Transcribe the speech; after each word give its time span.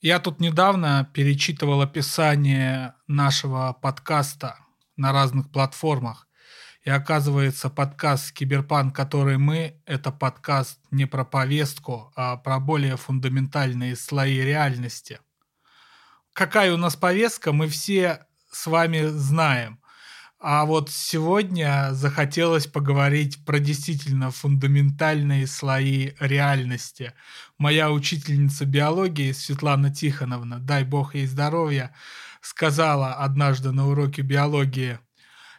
Я 0.00 0.20
тут 0.20 0.38
недавно 0.38 1.10
перечитывал 1.12 1.82
описание 1.82 2.94
нашего 3.08 3.72
подкаста 3.72 4.56
на 4.96 5.10
разных 5.10 5.50
платформах. 5.50 6.28
И 6.84 6.90
оказывается, 6.90 7.68
подкаст 7.68 8.30
«Киберпанк», 8.30 8.94
который 8.94 9.38
мы, 9.38 9.82
это 9.86 10.12
подкаст 10.12 10.78
не 10.92 11.06
про 11.06 11.24
повестку, 11.24 12.12
а 12.14 12.36
про 12.36 12.60
более 12.60 12.96
фундаментальные 12.96 13.96
слои 13.96 14.40
реальности. 14.40 15.18
Какая 16.32 16.72
у 16.72 16.76
нас 16.76 16.94
повестка, 16.94 17.52
мы 17.52 17.66
все 17.66 18.24
с 18.52 18.68
вами 18.68 19.02
знаем. 19.06 19.80
А 20.40 20.66
вот 20.66 20.88
сегодня 20.88 21.88
захотелось 21.90 22.68
поговорить 22.68 23.44
про 23.44 23.58
действительно 23.58 24.30
фундаментальные 24.30 25.48
слои 25.48 26.12
реальности. 26.20 27.12
Моя 27.58 27.90
учительница 27.90 28.64
биологии 28.64 29.32
Светлана 29.32 29.92
Тихоновна, 29.92 30.60
дай 30.60 30.84
бог 30.84 31.16
ей 31.16 31.26
здоровья, 31.26 31.92
сказала 32.40 33.14
однажды 33.14 33.72
на 33.72 33.88
уроке 33.88 34.22
биологии, 34.22 35.00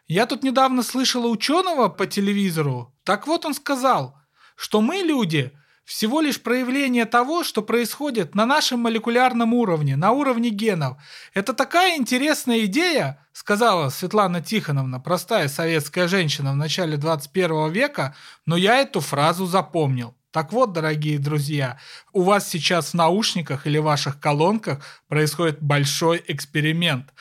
«Я 0.08 0.26
тут 0.26 0.44
недавно 0.44 0.82
слышала 0.82 1.28
ученого 1.28 1.90
по 1.90 2.08
телевизору. 2.08 2.96
Так 3.04 3.28
вот 3.28 3.44
он 3.44 3.54
сказал, 3.54 4.18
что 4.56 4.80
мы, 4.80 5.04
люди, 5.04 5.52
всего 5.90 6.22
лишь 6.22 6.40
проявление 6.40 7.06
того, 7.06 7.44
что 7.44 7.64
происходит 7.64 8.36
на 8.36 8.46
нашем 8.46 8.82
молекулярном 8.82 9.56
уровне, 9.56 9.96
на 9.96 10.12
уровне 10.12 10.52
генов. 10.52 10.98
Это 11.34 11.52
такая 11.56 11.98
интересная 11.98 12.66
идея, 12.66 13.26
сказала 13.34 13.90
Светлана 13.90 14.40
Тихоновна, 14.40 15.00
простая 15.00 15.48
советская 15.48 16.08
женщина 16.08 16.52
в 16.52 16.56
начале 16.56 16.96
21 16.96 17.72
века, 17.72 18.16
но 18.46 18.56
я 18.56 18.78
эту 18.78 19.00
фразу 19.00 19.48
запомнил. 19.48 20.14
Так 20.30 20.54
вот, 20.54 20.74
дорогие 20.74 21.18
друзья, 21.18 21.80
у 22.14 22.22
вас 22.22 22.48
сейчас 22.48 22.92
в 22.92 22.94
наушниках 22.94 23.66
или 23.66 23.80
ваших 23.80 24.20
колонках 24.20 24.86
происходит 25.08 25.60
большой 25.60 26.24
эксперимент 26.28 27.12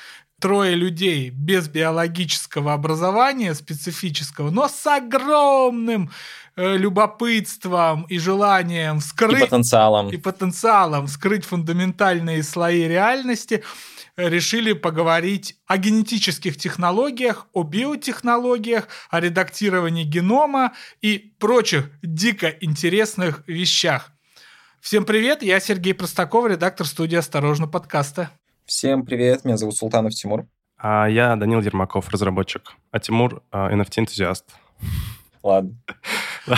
трое 0.40 0.74
людей 0.74 1.30
без 1.30 1.68
биологического 1.68 2.72
образования 2.74 3.54
специфического, 3.54 4.50
но 4.50 4.68
с 4.68 4.86
огромным 4.86 6.10
любопытством 6.58 8.02
и 8.08 8.18
желанием 8.18 8.98
вскрыть... 8.98 9.38
И 9.38 9.44
потенциалом. 9.44 10.10
И 10.10 10.16
потенциалом 10.16 11.06
вскрыть 11.06 11.44
фундаментальные 11.44 12.42
слои 12.42 12.88
реальности, 12.88 13.62
решили 14.16 14.72
поговорить 14.72 15.56
о 15.66 15.78
генетических 15.78 16.56
технологиях, 16.56 17.46
о 17.52 17.62
биотехнологиях, 17.62 18.88
о 19.10 19.20
редактировании 19.20 20.02
генома 20.02 20.72
и 21.00 21.32
прочих 21.38 21.90
дико 22.02 22.48
интересных 22.60 23.44
вещах. 23.46 24.10
Всем 24.80 25.04
привет, 25.04 25.42
я 25.42 25.60
Сергей 25.60 25.94
Простаков, 25.94 26.48
редактор 26.48 26.86
студии 26.86 27.16
«Осторожно, 27.16 27.68
подкаста». 27.68 28.30
Всем 28.66 29.04
привет, 29.04 29.44
меня 29.44 29.56
зовут 29.56 29.76
Султанов 29.76 30.12
Тимур. 30.14 30.46
А 30.76 31.06
я 31.06 31.36
Данил 31.36 31.60
Дермаков, 31.62 32.08
разработчик, 32.08 32.74
а 32.90 32.98
Тимур 32.98 33.42
а, 33.50 33.72
NFT-энтузиаст. 33.72 34.44
Ладно. 35.42 35.76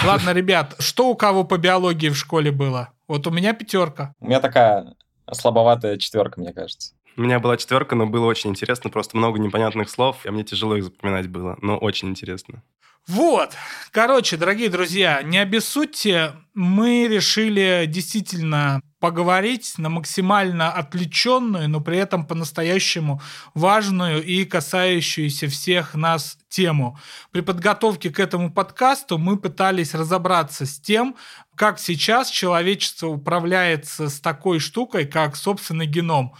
Ладно, 0.04 0.32
ребят, 0.32 0.76
что 0.78 1.08
у 1.08 1.16
кого 1.16 1.44
по 1.44 1.58
биологии 1.58 2.08
в 2.08 2.16
школе 2.16 2.50
было? 2.50 2.90
Вот 3.08 3.26
у 3.26 3.30
меня 3.30 3.52
пятерка. 3.52 4.14
У 4.20 4.26
меня 4.26 4.40
такая 4.40 4.94
слабоватая 5.32 5.98
четверка, 5.98 6.40
мне 6.40 6.52
кажется. 6.52 6.94
У 7.16 7.22
меня 7.22 7.40
была 7.40 7.56
четверка, 7.56 7.96
но 7.96 8.06
было 8.06 8.26
очень 8.26 8.50
интересно, 8.50 8.88
просто 8.88 9.16
много 9.16 9.38
непонятных 9.38 9.90
слов, 9.90 10.24
и 10.24 10.30
мне 10.30 10.44
тяжело 10.44 10.76
их 10.76 10.84
запоминать 10.84 11.28
было, 11.28 11.58
но 11.60 11.76
очень 11.76 12.08
интересно. 12.08 12.62
Вот. 13.08 13.54
Короче, 13.90 14.36
дорогие 14.36 14.68
друзья, 14.68 15.22
не 15.22 15.38
обессудьте, 15.38 16.34
мы 16.54 17.08
решили 17.08 17.86
действительно 17.88 18.80
поговорить 19.00 19.74
на 19.78 19.88
максимально 19.88 20.70
отвлеченную, 20.70 21.68
но 21.68 21.80
при 21.80 21.96
этом 21.96 22.26
по-настоящему 22.26 23.20
важную 23.54 24.22
и 24.22 24.44
касающуюся 24.44 25.48
всех 25.48 25.94
нас 25.94 26.38
тему. 26.48 26.98
При 27.32 27.40
подготовке 27.40 28.10
к 28.10 28.20
этому 28.20 28.52
подкасту 28.52 29.16
мы 29.18 29.38
пытались 29.38 29.94
разобраться 29.94 30.66
с 30.66 30.78
тем, 30.78 31.16
как 31.56 31.78
сейчас 31.78 32.30
человечество 32.30 33.08
управляется 33.08 34.08
с 34.08 34.20
такой 34.20 34.60
штукой, 34.60 35.06
как 35.06 35.34
собственный 35.34 35.86
геном. 35.86 36.34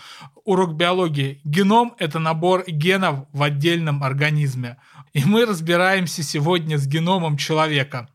Урок 0.45 0.75
биологии. 0.75 1.41
Геном– 1.45 1.95
это 1.99 2.19
набор 2.19 2.65
генов 2.67 3.27
в 3.33 3.43
отдельном 3.43 4.03
организме. 4.03 4.77
И 5.13 5.25
мы 5.25 5.45
разбираемся 5.45 6.23
сегодня 6.23 6.79
с 6.79 6.87
геномом 6.87 7.37
человека. 7.37 8.09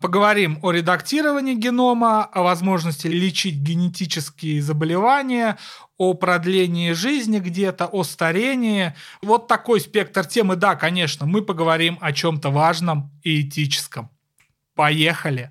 Поговорим 0.00 0.58
о 0.62 0.72
редактировании 0.72 1.54
генома, 1.54 2.24
о 2.24 2.42
возможности 2.42 3.06
лечить 3.06 3.56
генетические 3.56 4.60
заболевания, 4.60 5.56
о 5.96 6.12
продлении 6.12 6.92
жизни 6.92 7.38
где-то, 7.38 7.86
о 7.86 8.04
старении. 8.04 8.94
Вот 9.22 9.48
такой 9.48 9.80
спектр 9.80 10.26
темы. 10.26 10.56
Да, 10.56 10.76
конечно, 10.76 11.24
мы 11.24 11.40
поговорим 11.40 11.96
о 12.02 12.12
чем-то 12.12 12.50
важном 12.50 13.10
и 13.22 13.42
этическом. 13.42 14.10
Поехали! 14.74 15.50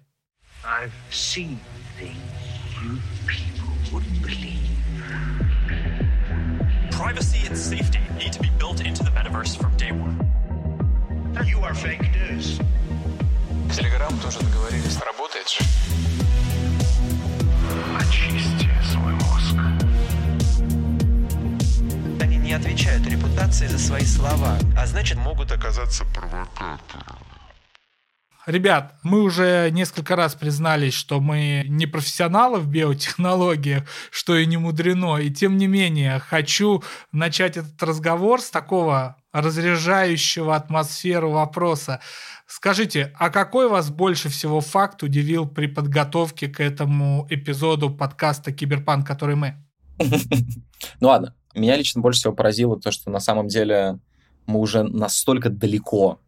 Privacy 6.91 7.45
and 7.45 7.57
safety 7.57 7.99
need 8.17 8.31
to 8.33 8.41
be 8.41 8.49
built 8.57 8.79
into 8.79 9.03
the 9.03 9.11
metaverse 9.11 9.55
from 9.57 9.75
day 9.77 9.91
one. 9.91 10.24
Телеграм 13.75 14.17
тоже 14.19 14.39
договорились. 14.39 14.97
Работает 14.99 15.49
же. 15.49 15.59
Очисти 17.99 18.69
свой 18.89 19.13
мозг. 19.13 19.55
Они 22.21 22.37
не 22.37 22.53
отвечают 22.53 23.05
репутации 23.07 23.67
за 23.67 23.77
свои 23.77 24.03
слова, 24.05 24.57
а 24.77 24.85
значит 24.85 25.17
могут 25.17 25.51
оказаться 25.51 26.05
провокатором. 26.05 27.17
Ребят, 28.45 28.95
мы 29.03 29.23
уже 29.23 29.69
несколько 29.71 30.15
раз 30.15 30.35
признались, 30.35 30.93
что 30.93 31.19
мы 31.19 31.65
не 31.67 31.87
профессионалы 31.87 32.59
в 32.59 32.67
биотехнологиях, 32.67 33.83
что 34.11 34.37
и 34.37 34.45
не 34.45 34.57
мудрено. 34.57 35.17
И 35.17 35.31
тем 35.31 35.57
не 35.57 35.67
менее, 35.67 36.19
хочу 36.19 36.83
начать 37.11 37.57
этот 37.57 37.81
разговор 37.81 38.39
с 38.41 38.51
такого 38.51 39.17
разряжающего 39.41 40.55
атмосферу 40.55 41.31
вопроса. 41.31 41.99
Скажите, 42.47 43.13
а 43.17 43.29
какой 43.29 43.67
вас 43.67 43.89
больше 43.89 44.29
всего 44.29 44.61
факт 44.61 45.03
удивил 45.03 45.47
при 45.47 45.67
подготовке 45.67 46.47
к 46.47 46.59
этому 46.59 47.27
эпизоду 47.29 47.89
подкаста 47.89 48.51
«Киберпанк», 48.51 49.05
который 49.05 49.35
мы? 49.35 49.55
Ну 50.99 51.07
ладно, 51.07 51.33
меня 51.55 51.77
лично 51.77 52.01
больше 52.01 52.19
всего 52.19 52.33
поразило 52.33 52.79
то, 52.79 52.91
что 52.91 53.09
на 53.09 53.19
самом 53.19 53.47
деле 53.47 53.99
мы 54.45 54.59
уже 54.59 54.83
настолько 54.83 55.49
далеко 55.49 56.19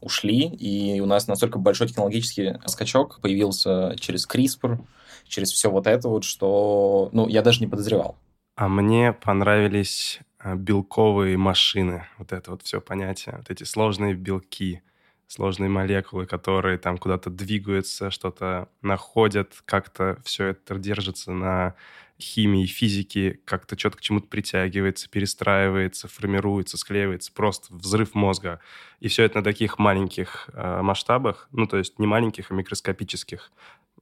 ушли, 0.00 0.46
и 0.46 1.00
у 1.00 1.06
нас 1.06 1.28
настолько 1.28 1.58
большой 1.58 1.88
технологический 1.88 2.58
скачок 2.66 3.20
появился 3.20 3.94
через 3.98 4.28
CRISPR, 4.28 4.80
через 5.26 5.52
все 5.52 5.70
вот 5.70 5.86
это 5.86 6.08
вот, 6.08 6.24
что, 6.24 7.08
ну, 7.12 7.28
я 7.28 7.42
даже 7.42 7.60
не 7.60 7.68
подозревал. 7.68 8.16
А 8.56 8.68
мне 8.68 9.12
понравились 9.12 10.20
белковые 10.44 11.36
машины, 11.36 12.06
вот 12.18 12.32
это 12.32 12.50
вот 12.52 12.62
все 12.62 12.80
понятие, 12.80 13.36
вот 13.38 13.50
эти 13.50 13.64
сложные 13.64 14.14
белки, 14.14 14.82
сложные 15.26 15.70
молекулы, 15.70 16.26
которые 16.26 16.78
там 16.78 16.98
куда-то 16.98 17.30
двигаются, 17.30 18.10
что-то 18.10 18.68
находят, 18.82 19.62
как-то 19.64 20.20
все 20.24 20.48
это 20.48 20.78
держится 20.78 21.32
на 21.32 21.74
химии, 22.20 22.66
физике, 22.66 23.40
как-то 23.44 23.78
что-то 23.78 23.98
к 23.98 24.00
чему-то 24.00 24.28
притягивается, 24.28 25.08
перестраивается, 25.10 26.08
формируется, 26.08 26.76
склеивается, 26.76 27.32
просто 27.32 27.74
взрыв 27.74 28.14
мозга. 28.14 28.60
И 29.00 29.08
все 29.08 29.24
это 29.24 29.38
на 29.38 29.44
таких 29.44 29.78
маленьких 29.78 30.48
э, 30.52 30.82
масштабах, 30.82 31.48
ну, 31.50 31.66
то 31.66 31.78
есть 31.78 31.98
не 31.98 32.06
маленьких, 32.06 32.50
а 32.50 32.54
микроскопических, 32.54 33.50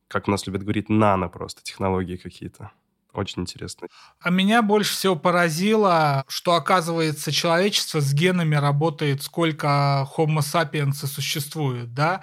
как 0.09 0.29
у 0.29 0.31
нас 0.31 0.47
любят 0.47 0.63
говорить, 0.63 0.89
нано 0.89 1.29
просто 1.29 1.63
технологии 1.63 2.17
какие-то. 2.17 2.73
Очень 3.13 3.43
интересно. 3.43 3.89
А 4.21 4.31
меня 4.31 4.63
больше 4.63 4.93
всего 4.93 5.17
поразило, 5.17 6.25
что, 6.29 6.55
оказывается, 6.55 7.33
человечество 7.33 8.01
с 8.01 8.13
генами 8.15 8.55
работает, 8.55 9.23
сколько 9.23 10.09
Homo 10.17 10.39
sapiens 10.39 11.07
существует, 11.07 11.93
да? 11.93 12.23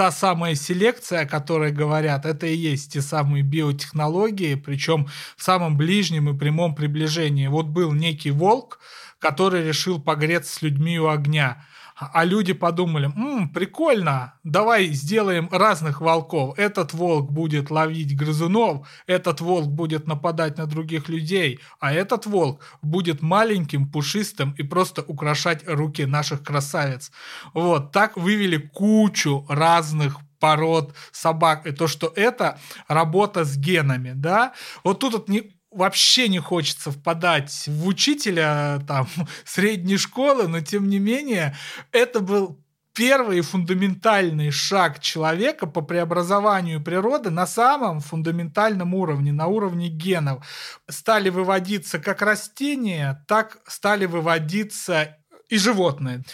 та 0.00 0.10
самая 0.10 0.54
селекция, 0.54 1.20
о 1.20 1.26
которой 1.26 1.72
говорят, 1.72 2.24
это 2.24 2.46
и 2.46 2.56
есть 2.56 2.92
те 2.92 3.02
самые 3.02 3.42
биотехнологии, 3.42 4.54
причем 4.54 5.08
в 5.36 5.42
самом 5.42 5.76
ближнем 5.76 6.30
и 6.30 6.38
прямом 6.38 6.74
приближении. 6.74 7.48
Вот 7.48 7.66
был 7.66 7.92
некий 7.92 8.30
волк, 8.30 8.78
который 9.18 9.62
решил 9.62 10.00
погреться 10.00 10.54
с 10.54 10.62
людьми 10.62 10.98
у 10.98 11.08
огня. 11.08 11.66
А 12.12 12.24
люди 12.24 12.52
подумали, 12.54 13.06
М, 13.16 13.48
прикольно, 13.50 14.34
давай 14.44 14.86
сделаем 14.88 15.48
разных 15.52 16.00
волков. 16.00 16.58
Этот 16.58 16.94
волк 16.94 17.30
будет 17.30 17.70
ловить 17.70 18.16
грызунов, 18.16 18.88
этот 19.06 19.40
волк 19.40 19.68
будет 19.68 20.06
нападать 20.06 20.56
на 20.58 20.66
других 20.66 21.08
людей, 21.08 21.60
а 21.78 21.92
этот 21.92 22.26
волк 22.26 22.62
будет 22.82 23.22
маленьким, 23.22 23.86
пушистым 23.90 24.52
и 24.58 24.62
просто 24.62 25.02
украшать 25.02 25.62
руки 25.68 26.06
наших 26.06 26.42
красавиц. 26.42 27.10
Вот, 27.54 27.92
так 27.92 28.16
вывели 28.16 28.56
кучу 28.56 29.44
разных 29.48 30.16
пород 30.38 30.94
собак, 31.12 31.66
и 31.66 31.72
то, 31.72 31.86
что 31.86 32.12
это 32.16 32.58
работа 32.88 33.44
с 33.44 33.56
генами, 33.58 34.12
да. 34.14 34.54
Вот 34.84 35.00
тут 35.00 35.12
вот 35.12 35.28
не, 35.28 35.52
вообще 35.70 36.28
не 36.28 36.38
хочется 36.38 36.90
впадать 36.90 37.64
в 37.66 37.86
учителя 37.86 38.80
там 38.86 39.08
средней 39.44 39.96
школы, 39.96 40.48
но 40.48 40.60
тем 40.60 40.88
не 40.88 40.98
менее 40.98 41.56
это 41.92 42.20
был 42.20 42.60
первый 42.92 43.40
фундаментальный 43.40 44.50
шаг 44.50 45.00
человека 45.00 45.66
по 45.66 45.80
преобразованию 45.80 46.82
природы 46.82 47.30
на 47.30 47.46
самом 47.46 48.00
фундаментальном 48.00 48.94
уровне, 48.94 49.32
на 49.32 49.46
уровне 49.46 49.88
генов. 49.88 50.44
Стали 50.88 51.30
выводиться 51.30 51.98
как 51.98 52.20
растения, 52.22 53.24
так 53.28 53.58
стали 53.66 54.06
выводиться 54.06 55.16
и 55.48 55.56
животные. 55.56 56.24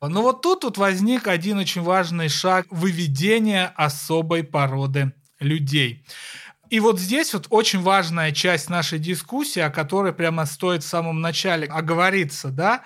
Но 0.00 0.22
вот 0.22 0.42
тут 0.42 0.64
вот 0.64 0.78
возник 0.78 1.28
один 1.28 1.58
очень 1.58 1.82
важный 1.82 2.28
шаг 2.28 2.66
выведения 2.70 3.72
особой 3.76 4.44
породы 4.44 5.12
людей. 5.40 6.04
И 6.72 6.80
вот 6.80 6.98
здесь 6.98 7.34
вот 7.34 7.48
очень 7.50 7.82
важная 7.82 8.32
часть 8.32 8.70
нашей 8.70 8.98
дискуссии, 8.98 9.60
о 9.60 9.68
которой 9.68 10.14
прямо 10.14 10.46
стоит 10.46 10.82
в 10.82 10.88
самом 10.88 11.20
начале 11.20 11.66
оговориться, 11.66 12.48
да, 12.48 12.82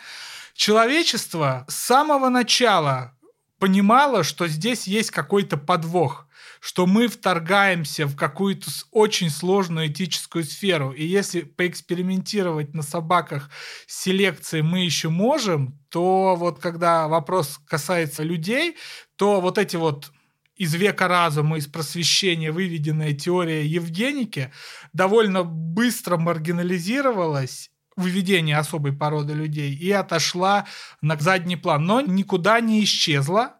человечество 0.54 1.64
с 1.68 1.76
самого 1.76 2.28
начала 2.28 3.16
понимало, 3.60 4.24
что 4.24 4.48
здесь 4.48 4.88
есть 4.88 5.12
какой-то 5.12 5.56
подвох, 5.56 6.26
что 6.58 6.86
мы 6.86 7.06
вторгаемся 7.06 8.06
в 8.06 8.16
какую-то 8.16 8.68
очень 8.90 9.30
сложную 9.30 9.86
этическую 9.86 10.42
сферу. 10.42 10.90
И 10.90 11.04
если 11.04 11.42
поэкспериментировать 11.42 12.74
на 12.74 12.82
собаках 12.82 13.50
селекции 13.86 14.62
мы 14.62 14.80
еще 14.80 15.10
можем, 15.10 15.78
то 15.90 16.34
вот 16.34 16.58
когда 16.58 17.06
вопрос 17.06 17.60
касается 17.68 18.24
людей, 18.24 18.76
то 19.14 19.40
вот 19.40 19.58
эти 19.58 19.76
вот 19.76 20.10
из 20.56 20.74
века 20.74 21.06
разума, 21.06 21.58
из 21.58 21.66
просвещения 21.66 22.50
выведенная 22.50 23.12
теория 23.12 23.64
Евгеники 23.64 24.52
довольно 24.92 25.44
быстро 25.44 26.16
маргинализировалась 26.16 27.70
выведение 27.96 28.58
особой 28.58 28.92
породы 28.92 29.32
людей 29.32 29.74
и 29.74 29.90
отошла 29.90 30.66
на 31.00 31.16
задний 31.16 31.56
план, 31.56 31.84
но 31.84 32.00
никуда 32.00 32.60
не 32.60 32.84
исчезла. 32.84 33.54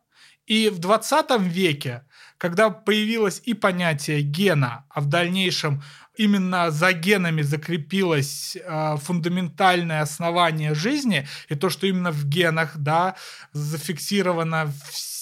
И 0.47 0.69
в 0.69 0.79
20 0.79 1.41
веке, 1.41 2.05
когда 2.39 2.71
появилось 2.71 3.43
и 3.45 3.55
понятие 3.55 4.23
гена, 4.23 4.85
а 4.91 5.01
в 5.01 5.07
дальнейшем 5.07 5.83
именно 6.17 6.71
за 6.71 6.93
генами 6.93 7.43
закрепилось 7.43 8.57
э, 8.57 8.97
фундаментальное 8.99 10.03
основание 10.03 10.75
жизни, 10.75 11.27
и 11.49 11.55
то, 11.55 11.69
что 11.69 11.87
именно 11.87 12.13
в 12.13 12.25
генах 12.27 12.77
да, 12.77 13.17
зафиксирована 13.53 14.73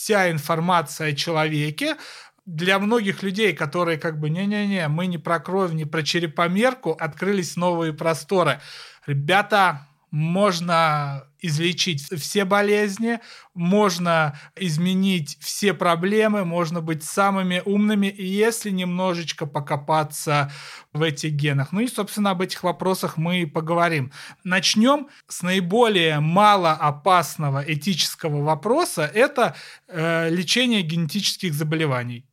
вся 0.04 0.30
информация 0.30 1.12
о 1.12 1.16
человеке, 1.16 1.96
для 2.44 2.78
многих 2.78 3.22
людей, 3.22 3.54
которые 3.54 3.96
как 3.96 4.20
бы 4.20 4.28
не-не-не, 4.28 4.88
мы 4.88 5.06
не 5.06 5.16
про 5.16 5.40
кровь, 5.40 5.72
не 5.72 5.86
про 5.86 6.02
черепомерку, 6.02 6.90
открылись 6.90 7.56
новые 7.56 7.94
просторы. 7.94 8.60
Ребята, 9.06 9.88
можно 10.14 11.24
излечить 11.40 12.00
все 12.02 12.44
болезни, 12.44 13.18
можно 13.52 14.38
изменить 14.54 15.36
все 15.40 15.74
проблемы, 15.74 16.44
можно 16.44 16.80
быть 16.80 17.02
самыми 17.02 17.60
умными, 17.64 18.14
если 18.16 18.70
немножечко 18.70 19.44
покопаться 19.44 20.52
в 20.92 21.02
этих 21.02 21.32
генах. 21.32 21.72
Ну 21.72 21.80
и, 21.80 21.88
собственно, 21.88 22.30
об 22.30 22.42
этих 22.42 22.62
вопросах 22.62 23.16
мы 23.16 23.42
и 23.42 23.46
поговорим. 23.46 24.12
Начнем 24.44 25.08
с 25.26 25.42
наиболее 25.42 26.20
малоопасного 26.20 27.64
этического 27.66 28.40
вопроса. 28.44 29.10
Это 29.12 29.56
э, 29.88 30.30
лечение 30.30 30.82
генетических 30.82 31.52
заболеваний. 31.52 32.24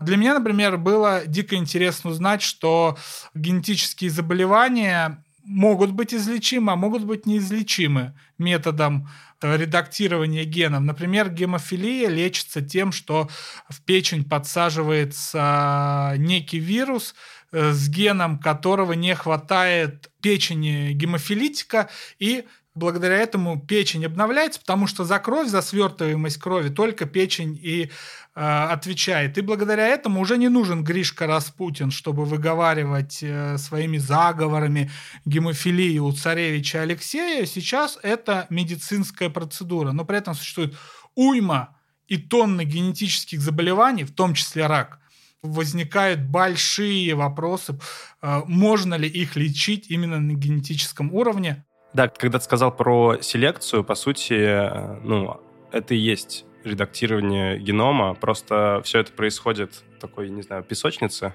Для 0.00 0.18
меня, 0.18 0.34
например, 0.34 0.76
было 0.76 1.22
дико 1.26 1.56
интересно 1.56 2.10
узнать, 2.10 2.42
что 2.42 2.98
генетические 3.34 4.10
заболевания 4.10 5.24
могут 5.44 5.92
быть 5.92 6.14
излечимы, 6.14 6.72
а 6.72 6.76
могут 6.76 7.04
быть 7.04 7.26
неизлечимы 7.26 8.14
методом 8.38 9.08
э, 9.40 9.56
редактирования 9.56 10.44
генов. 10.44 10.82
Например, 10.82 11.30
гемофилия 11.30 12.08
лечится 12.08 12.62
тем, 12.62 12.92
что 12.92 13.28
в 13.68 13.82
печень 13.82 14.24
подсаживается 14.24 16.14
некий 16.18 16.58
вирус, 16.58 17.14
э, 17.52 17.72
с 17.72 17.88
геном 17.88 18.38
которого 18.38 18.92
не 18.92 19.14
хватает 19.14 20.10
печени 20.20 20.92
гемофилитика, 20.92 21.90
и 22.18 22.44
благодаря 22.74 23.16
этому 23.16 23.60
печень 23.60 24.06
обновляется, 24.06 24.60
потому 24.60 24.86
что 24.86 25.04
за 25.04 25.18
кровь, 25.18 25.48
за 25.48 25.62
свертываемость 25.62 26.38
крови 26.38 26.68
только 26.68 27.06
печень 27.06 27.58
и 27.60 27.90
Э, 28.34 28.68
отвечает. 28.70 29.36
И 29.36 29.42
благодаря 29.42 29.88
этому 29.88 30.22
уже 30.22 30.38
не 30.38 30.48
нужен 30.48 30.82
Гришка 30.82 31.26
Распутин, 31.26 31.90
чтобы 31.90 32.24
выговаривать 32.24 33.18
э, 33.20 33.58
своими 33.58 33.98
заговорами 33.98 34.90
гемофилию 35.26 36.06
у 36.06 36.12
царевича 36.12 36.80
Алексея. 36.80 37.44
Сейчас 37.44 37.98
это 38.02 38.46
медицинская 38.48 39.28
процедура, 39.28 39.92
но 39.92 40.06
при 40.06 40.16
этом 40.16 40.34
существует 40.34 40.74
уйма 41.14 41.76
и 42.08 42.16
тонны 42.16 42.64
генетических 42.64 43.38
заболеваний, 43.38 44.04
в 44.04 44.14
том 44.14 44.32
числе 44.32 44.66
рак. 44.66 44.98
Возникают 45.42 46.22
большие 46.22 47.14
вопросы, 47.14 47.78
э, 48.22 48.40
можно 48.46 48.94
ли 48.94 49.08
их 49.08 49.36
лечить 49.36 49.90
именно 49.90 50.20
на 50.20 50.32
генетическом 50.32 51.12
уровне. 51.12 51.66
Да, 51.94 52.08
когда 52.08 52.38
ты 52.38 52.44
сказал 52.44 52.74
про 52.74 53.18
селекцию, 53.20 53.84
по 53.84 53.94
сути, 53.94 54.70
ну, 55.04 55.40
это 55.70 55.94
и 55.94 55.98
есть 55.98 56.46
редактирование 56.64 57.58
генома. 57.58 58.14
Просто 58.14 58.80
все 58.84 59.00
это 59.00 59.12
происходит 59.12 59.82
в 59.96 60.00
такой, 60.00 60.30
не 60.30 60.42
знаю, 60.42 60.62
песочнице, 60.62 61.34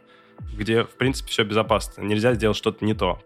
где, 0.58 0.84
в 0.84 0.96
принципе, 0.98 1.30
все 1.30 1.44
безопасно. 1.44 2.02
Нельзя 2.02 2.34
сделать 2.34 2.58
что-то 2.58 2.86
не 2.86 2.94
то. 2.94 3.20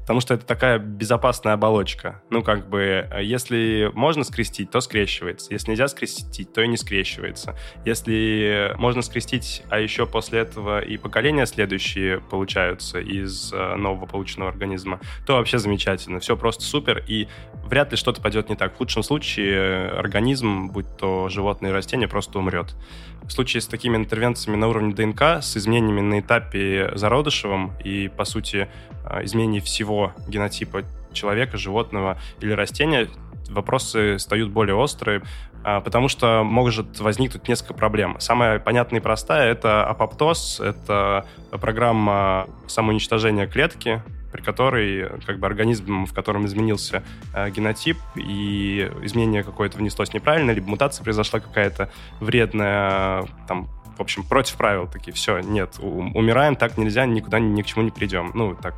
Потому 0.00 0.20
что 0.20 0.34
это 0.34 0.46
такая 0.46 0.78
безопасная 0.78 1.54
оболочка. 1.54 2.22
Ну, 2.30 2.42
как 2.42 2.68
бы, 2.68 3.08
если 3.20 3.90
можно 3.94 4.24
скрестить, 4.24 4.70
то 4.70 4.80
скрещивается. 4.80 5.52
Если 5.52 5.70
нельзя 5.70 5.88
скрестить, 5.88 6.52
то 6.52 6.62
и 6.62 6.68
не 6.68 6.76
скрещивается. 6.76 7.56
Если 7.84 8.74
можно 8.76 9.02
скрестить, 9.02 9.62
а 9.70 9.78
еще 9.78 10.06
после 10.06 10.40
этого 10.40 10.80
и 10.80 10.96
поколения 10.96 11.46
следующие 11.46 12.20
получаются 12.20 12.98
из 12.98 13.52
э, 13.52 13.74
нового 13.76 14.06
полученного 14.06 14.50
организма, 14.50 15.00
то 15.26 15.34
вообще 15.34 15.58
замечательно. 15.58 16.20
Все 16.20 16.36
просто 16.36 16.64
супер, 16.64 17.04
и 17.06 17.28
вряд 17.64 17.90
ли 17.90 17.96
что-то 17.96 18.20
пойдет 18.20 18.48
не 18.48 18.56
так. 18.56 18.74
В 18.74 18.76
худшем 18.76 19.02
случае 19.02 19.88
организм, 19.90 20.68
будь 20.68 20.86
то 20.96 21.28
животное 21.28 21.70
или 21.70 21.76
растение, 21.76 22.08
просто 22.08 22.38
умрет. 22.38 22.74
В 23.22 23.30
случае 23.30 23.60
с 23.60 23.66
такими 23.66 23.96
интервенциями 23.96 24.56
на 24.56 24.68
уровне 24.68 24.94
ДНК, 24.94 25.42
с 25.42 25.56
изменениями 25.56 26.00
на 26.00 26.20
этапе 26.20 26.92
зародышевом 26.94 27.72
и, 27.84 28.08
по 28.08 28.24
сути, 28.24 28.68
э, 29.04 29.24
изменений 29.24 29.60
всего 29.60 29.77
генотипа 30.26 30.82
человека, 31.12 31.56
животного 31.56 32.18
или 32.40 32.52
растения, 32.52 33.08
вопросы 33.48 34.18
стают 34.18 34.50
более 34.50 34.74
острые, 34.74 35.22
а, 35.64 35.80
потому 35.80 36.08
что 36.08 36.42
может 36.44 37.00
возникнуть 37.00 37.48
несколько 37.48 37.74
проблем. 37.74 38.16
Самая 38.20 38.58
понятная 38.58 39.00
и 39.00 39.02
простая— 39.02 39.50
это 39.52 39.86
апоптоз, 39.86 40.60
это 40.60 41.26
программа 41.50 42.46
самоуничтожения 42.66 43.46
клетки, 43.46 44.02
при 44.32 44.42
которой 44.42 45.08
как 45.26 45.38
бы 45.38 45.46
организм, 45.46 46.04
в 46.04 46.12
котором 46.12 46.46
изменился 46.46 47.02
э, 47.34 47.50
генотип, 47.50 47.96
и 48.14 48.90
изменение 49.02 49.42
какое-то 49.42 49.78
внеслось 49.78 50.12
неправильно, 50.12 50.50
либо 50.50 50.68
мутация 50.68 51.02
произошла 51.02 51.40
какая-то 51.40 51.90
вредная, 52.20 53.26
там, 53.46 53.68
в 53.96 54.00
общем, 54.00 54.22
против 54.24 54.56
правил 54.56 54.86
такие, 54.86 55.12
все, 55.12 55.38
нет, 55.38 55.76
умираем, 55.80 56.56
так 56.56 56.76
нельзя, 56.76 57.06
никуда 57.06 57.40
ни 57.40 57.62
к 57.62 57.66
чему 57.66 57.84
не 57.84 57.90
придем. 57.90 58.30
Ну, 58.34 58.54
так, 58.54 58.74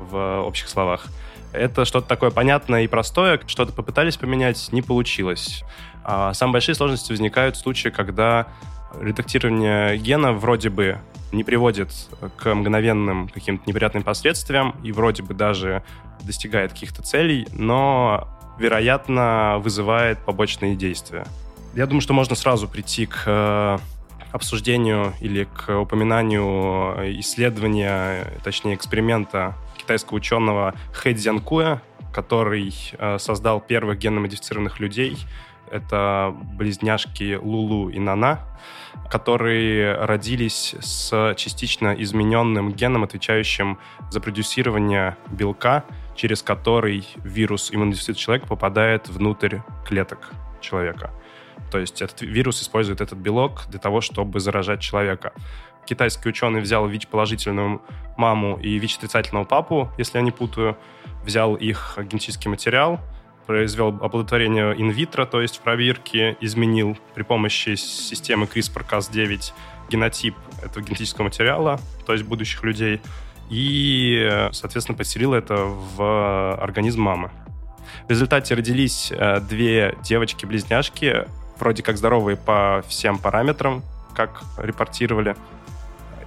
в 0.00 0.42
общих 0.42 0.68
словах. 0.68 1.06
Это 1.52 1.84
что-то 1.84 2.08
такое 2.08 2.30
понятное 2.30 2.82
и 2.82 2.86
простое, 2.88 3.40
что-то 3.46 3.72
попытались 3.72 4.16
поменять, 4.16 4.72
не 4.72 4.82
получилось. 4.82 5.62
А 6.02 6.34
самые 6.34 6.54
большие 6.54 6.74
сложности 6.74 7.12
возникают 7.12 7.56
в 7.56 7.60
случае, 7.60 7.92
когда 7.92 8.48
редактирование 9.00 9.96
гена 9.96 10.32
вроде 10.32 10.68
бы 10.68 10.98
не 11.32 11.44
приводит 11.44 11.90
к 12.36 12.54
мгновенным 12.54 13.28
каким-то 13.28 13.68
неприятным 13.68 14.02
последствиям 14.02 14.74
и 14.82 14.92
вроде 14.92 15.22
бы 15.22 15.34
даже 15.34 15.82
достигает 16.22 16.72
каких-то 16.72 17.02
целей, 17.02 17.46
но, 17.52 18.28
вероятно, 18.58 19.56
вызывает 19.58 20.18
побочные 20.20 20.76
действия. 20.76 21.26
Я 21.74 21.86
думаю, 21.86 22.02
что 22.02 22.12
можно 22.12 22.36
сразу 22.36 22.68
прийти 22.68 23.06
к 23.06 23.24
э, 23.26 23.78
обсуждению 24.32 25.12
или 25.20 25.44
к 25.44 25.76
упоминанию 25.76 27.20
исследования, 27.20 28.32
точнее 28.44 28.74
эксперимента 28.74 29.54
китайского 29.84 30.16
ученого 30.16 30.74
Хэ 30.92 31.14
Цзянкуя, 31.14 31.82
который 32.12 32.74
э, 32.98 33.18
создал 33.18 33.60
первых 33.60 33.98
генно-модифицированных 33.98 34.80
людей. 34.80 35.18
Это 35.70 36.34
близняшки 36.56 37.38
Лулу 37.40 37.88
и 37.90 37.98
Нана 37.98 38.40
которые 39.10 39.94
родились 39.94 40.74
с 40.80 41.34
частично 41.36 41.94
измененным 41.98 42.72
геном, 42.72 43.04
отвечающим 43.04 43.78
за 44.10 44.20
продюсирование 44.20 45.16
белка, 45.30 45.84
через 46.16 46.42
который 46.42 47.06
вирус 47.16 47.70
иммунодефицита 47.72 48.18
человека 48.18 48.46
попадает 48.46 49.08
внутрь 49.08 49.58
клеток 49.86 50.30
человека. 50.60 51.10
То 51.70 51.78
есть 51.78 52.02
этот 52.02 52.22
вирус 52.22 52.62
использует 52.62 53.00
этот 53.00 53.18
белок 53.18 53.66
для 53.68 53.78
того, 53.78 54.00
чтобы 54.00 54.40
заражать 54.40 54.80
человека. 54.80 55.32
Китайский 55.86 56.28
ученый 56.28 56.60
взял 56.60 56.86
ВИЧ-положительную 56.86 57.82
маму 58.16 58.58
и 58.60 58.78
ВИЧ-отрицательного 58.78 59.44
папу, 59.44 59.90
если 59.98 60.18
я 60.18 60.24
не 60.24 60.30
путаю, 60.30 60.76
взял 61.24 61.54
их 61.54 61.98
генетический 61.98 62.50
материал, 62.50 63.00
произвел 63.46 63.88
оплодотворение 63.88 64.74
инвитро, 64.80 65.26
то 65.26 65.40
есть 65.42 65.58
в 65.58 65.60
пробирке, 65.60 66.36
изменил 66.40 66.96
при 67.14 67.22
помощи 67.22 67.74
системы 67.74 68.46
CRISPR-Cas9 68.46 69.52
генотип 69.90 70.34
этого 70.62 70.82
генетического 70.84 71.24
материала, 71.24 71.78
то 72.06 72.12
есть 72.12 72.24
будущих 72.24 72.62
людей, 72.62 73.00
и, 73.50 74.48
соответственно, 74.52 74.96
подселил 74.96 75.34
это 75.34 75.56
в 75.56 76.54
организм 76.54 77.02
мамы. 77.02 77.30
В 78.06 78.10
результате 78.10 78.54
родились 78.54 79.12
э, 79.12 79.40
две 79.40 79.96
девочки-близняшки, 80.02 81.26
вроде 81.58 81.82
как 81.82 81.96
здоровые 81.96 82.36
по 82.36 82.82
всем 82.88 83.18
параметрам, 83.18 83.82
как 84.14 84.42
репортировали. 84.58 85.36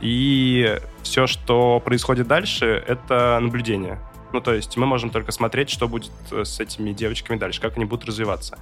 И 0.01 0.79
все, 1.03 1.27
что 1.27 1.79
происходит 1.79 2.27
дальше, 2.27 2.83
это 2.87 3.39
наблюдение. 3.41 3.99
Ну, 4.33 4.41
то 4.41 4.53
есть 4.53 4.75
мы 4.75 4.85
можем 4.85 5.09
только 5.09 5.31
смотреть, 5.31 5.69
что 5.69 5.87
будет 5.87 6.11
э, 6.31 6.43
с 6.43 6.59
этими 6.59 6.91
девочками 6.91 7.37
дальше, 7.37 7.61
как 7.61 7.77
они 7.77 7.85
будут 7.85 8.05
развиваться. 8.05 8.59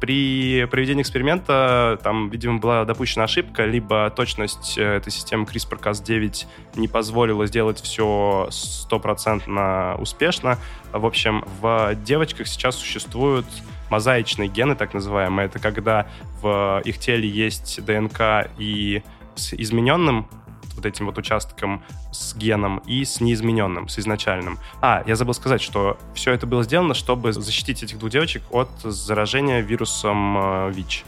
При 0.00 0.64
проведении 0.70 1.02
эксперимента 1.02 1.98
там, 2.04 2.30
видимо, 2.30 2.58
была 2.58 2.84
допущена 2.84 3.24
ошибка, 3.24 3.64
либо 3.64 4.10
точность 4.10 4.78
э, 4.78 4.96
этой 4.96 5.10
системы 5.10 5.44
CRISPR-Cas9 5.44 6.46
не 6.76 6.86
позволила 6.86 7.46
сделать 7.46 7.80
все 7.80 8.46
стопроцентно 8.50 9.96
успешно. 9.98 10.58
В 10.92 11.04
общем, 11.04 11.44
в 11.60 11.96
девочках 12.04 12.46
сейчас 12.46 12.76
существуют 12.76 13.46
мозаичные 13.90 14.48
гены, 14.48 14.76
так 14.76 14.94
называемые. 14.94 15.46
Это 15.46 15.58
когда 15.58 16.06
в 16.40 16.80
их 16.84 16.98
теле 16.98 17.28
есть 17.28 17.84
ДНК 17.84 18.48
и 18.56 19.02
с 19.34 19.52
измененным 19.52 20.28
вот 20.78 20.86
этим 20.86 21.06
вот 21.06 21.18
участком 21.18 21.82
с 22.10 22.34
геном 22.34 22.78
и 22.86 23.04
с 23.04 23.20
неизмененным, 23.20 23.88
с 23.88 23.98
изначальным. 23.98 24.58
А, 24.80 25.02
я 25.06 25.16
забыл 25.16 25.34
сказать, 25.34 25.60
что 25.60 25.98
все 26.14 26.32
это 26.32 26.46
было 26.46 26.62
сделано, 26.62 26.94
чтобы 26.94 27.32
защитить 27.32 27.82
этих 27.82 27.98
двух 27.98 28.10
девочек 28.10 28.42
от 28.50 28.70
заражения 28.82 29.60
вирусом 29.60 30.38
э, 30.38 30.72
ВИЧ. 30.72 31.04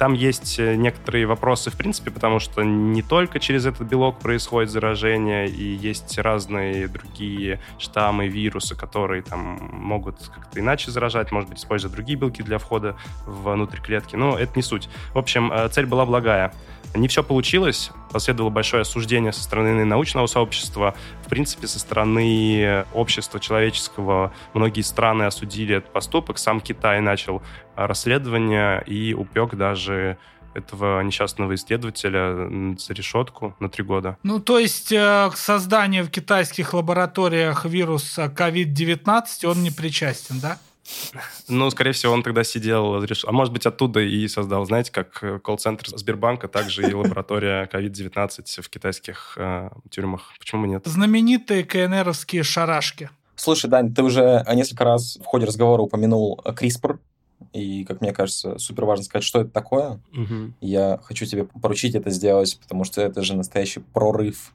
Там 0.00 0.14
есть 0.14 0.58
э, 0.58 0.76
некоторые 0.76 1.26
вопросы, 1.26 1.70
в 1.70 1.76
принципе, 1.76 2.10
потому 2.10 2.38
что 2.38 2.62
не 2.62 3.02
только 3.02 3.38
через 3.38 3.66
этот 3.66 3.86
белок 3.86 4.18
происходит 4.18 4.70
заражение, 4.70 5.46
и 5.46 5.62
есть 5.62 6.16
разные 6.16 6.88
другие 6.88 7.60
штаммы, 7.78 8.26
вирусы, 8.26 8.74
которые 8.74 9.20
там 9.20 9.58
могут 9.70 10.16
как-то 10.34 10.58
иначе 10.58 10.90
заражать, 10.90 11.32
может 11.32 11.50
быть, 11.50 11.58
используя 11.58 11.92
другие 11.92 12.18
белки 12.18 12.42
для 12.42 12.56
входа 12.56 12.96
внутрь 13.26 13.78
клетки, 13.78 14.16
но 14.16 14.38
это 14.38 14.52
не 14.56 14.62
суть. 14.62 14.88
В 15.12 15.18
общем, 15.18 15.52
э, 15.52 15.68
цель 15.68 15.84
была 15.84 16.06
благая. 16.06 16.54
Не 16.94 17.08
все 17.08 17.22
получилось, 17.22 17.90
последовало 18.12 18.50
большое 18.50 18.82
осуждение 18.82 19.32
со 19.32 19.42
стороны 19.42 19.84
научного 19.84 20.26
сообщества, 20.26 20.94
в 21.24 21.28
принципе, 21.28 21.66
со 21.66 21.78
стороны 21.78 22.84
общества 22.92 23.38
человеческого. 23.38 24.32
Многие 24.54 24.82
страны 24.82 25.24
осудили 25.24 25.76
этот 25.76 25.92
поступок, 25.92 26.38
сам 26.38 26.60
Китай 26.60 27.00
начал 27.00 27.42
расследование 27.76 28.82
и 28.86 29.14
упек 29.14 29.54
даже 29.54 30.18
этого 30.54 31.00
несчастного 31.02 31.54
исследователя 31.54 32.76
за 32.76 32.92
решетку 32.92 33.54
на 33.60 33.68
три 33.68 33.84
года. 33.84 34.16
Ну, 34.22 34.40
то 34.40 34.58
есть 34.58 34.90
э, 34.90 35.30
к 35.32 35.36
созданию 35.36 36.04
в 36.04 36.10
китайских 36.10 36.74
лабораториях 36.74 37.64
вируса 37.64 38.24
COVID-19 38.24 39.46
он 39.46 39.62
не 39.62 39.70
причастен, 39.70 40.40
да? 40.40 40.58
Ну, 41.48 41.70
скорее 41.70 41.92
всего, 41.92 42.12
он 42.12 42.22
тогда 42.22 42.44
сидел, 42.44 43.02
а 43.02 43.32
может 43.32 43.52
быть, 43.52 43.66
оттуда 43.66 44.00
и 44.00 44.26
создал, 44.28 44.64
знаете, 44.66 44.92
как 44.92 45.22
э, 45.22 45.38
колл-центр 45.38 45.88
Сбербанка, 45.96 46.48
также 46.48 46.88
и 46.88 46.94
лаборатория 46.94 47.68
COVID-19 47.72 48.62
в 48.62 48.68
китайских 48.68 49.34
э, 49.36 49.70
тюрьмах. 49.90 50.32
Почему 50.38 50.66
нет? 50.66 50.86
Знаменитые 50.86 51.64
КНРовские 51.64 52.42
шарашки. 52.42 53.10
Слушай, 53.34 53.70
Дань, 53.70 53.94
ты 53.94 54.02
уже 54.02 54.44
несколько 54.52 54.84
раз 54.84 55.16
в 55.16 55.24
ходе 55.24 55.46
разговора 55.46 55.82
упомянул 55.82 56.40
CRISPR, 56.44 56.98
и, 57.52 57.84
как 57.84 58.00
мне 58.00 58.12
кажется, 58.12 58.58
супер 58.58 58.84
важно 58.84 59.04
сказать, 59.04 59.24
что 59.24 59.40
это 59.40 59.50
такое. 59.50 60.00
Угу. 60.12 60.54
Я 60.60 61.00
хочу 61.02 61.26
тебе 61.26 61.44
поручить 61.44 61.94
это 61.94 62.10
сделать, 62.10 62.58
потому 62.60 62.84
что 62.84 63.00
это 63.00 63.22
же 63.22 63.34
настоящий 63.34 63.80
прорыв 63.80 64.52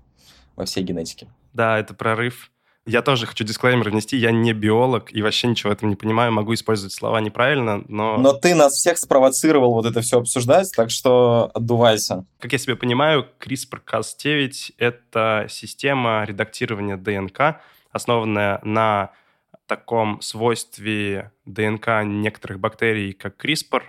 во 0.56 0.66
всей 0.66 0.84
генетике. 0.84 1.28
Да, 1.54 1.80
это 1.80 1.94
прорыв. 1.94 2.52
Я 2.88 3.02
тоже 3.02 3.26
хочу 3.26 3.44
дисклеймер 3.44 3.90
внести. 3.90 4.16
Я 4.16 4.32
не 4.32 4.54
биолог 4.54 5.12
и 5.12 5.24
вообще 5.24 5.48
ничего 5.48 5.72
в 5.72 5.74
этом 5.74 5.90
не 5.90 5.96
понимаю. 5.96 6.32
Могу 6.32 6.54
использовать 6.54 6.94
слова 6.94 7.20
неправильно, 7.20 7.84
но... 7.88 8.18
Но 8.18 8.34
ты 8.34 8.54
нас 8.54 8.74
всех 8.74 9.00
спровоцировал 9.00 9.74
вот 9.74 9.88
это 9.88 10.02
все 10.02 10.20
обсуждать, 10.20 10.72
так 10.76 10.92
что 10.92 11.50
отдувайся. 11.56 12.26
Как 12.40 12.52
я 12.52 12.60
себе 12.60 12.76
понимаю, 12.76 13.28
CRISPR-Cas9— 13.40 14.74
это 14.78 15.48
система 15.50 16.24
редактирования 16.26 16.96
ДНК, 16.96 17.60
основанная 17.92 18.60
на 18.64 19.12
таком 19.66 20.22
свойстве 20.22 21.32
ДНК 21.46 22.04
некоторых 22.04 22.60
бактерий, 22.60 23.14
как 23.14 23.44
CRISPR, 23.44 23.82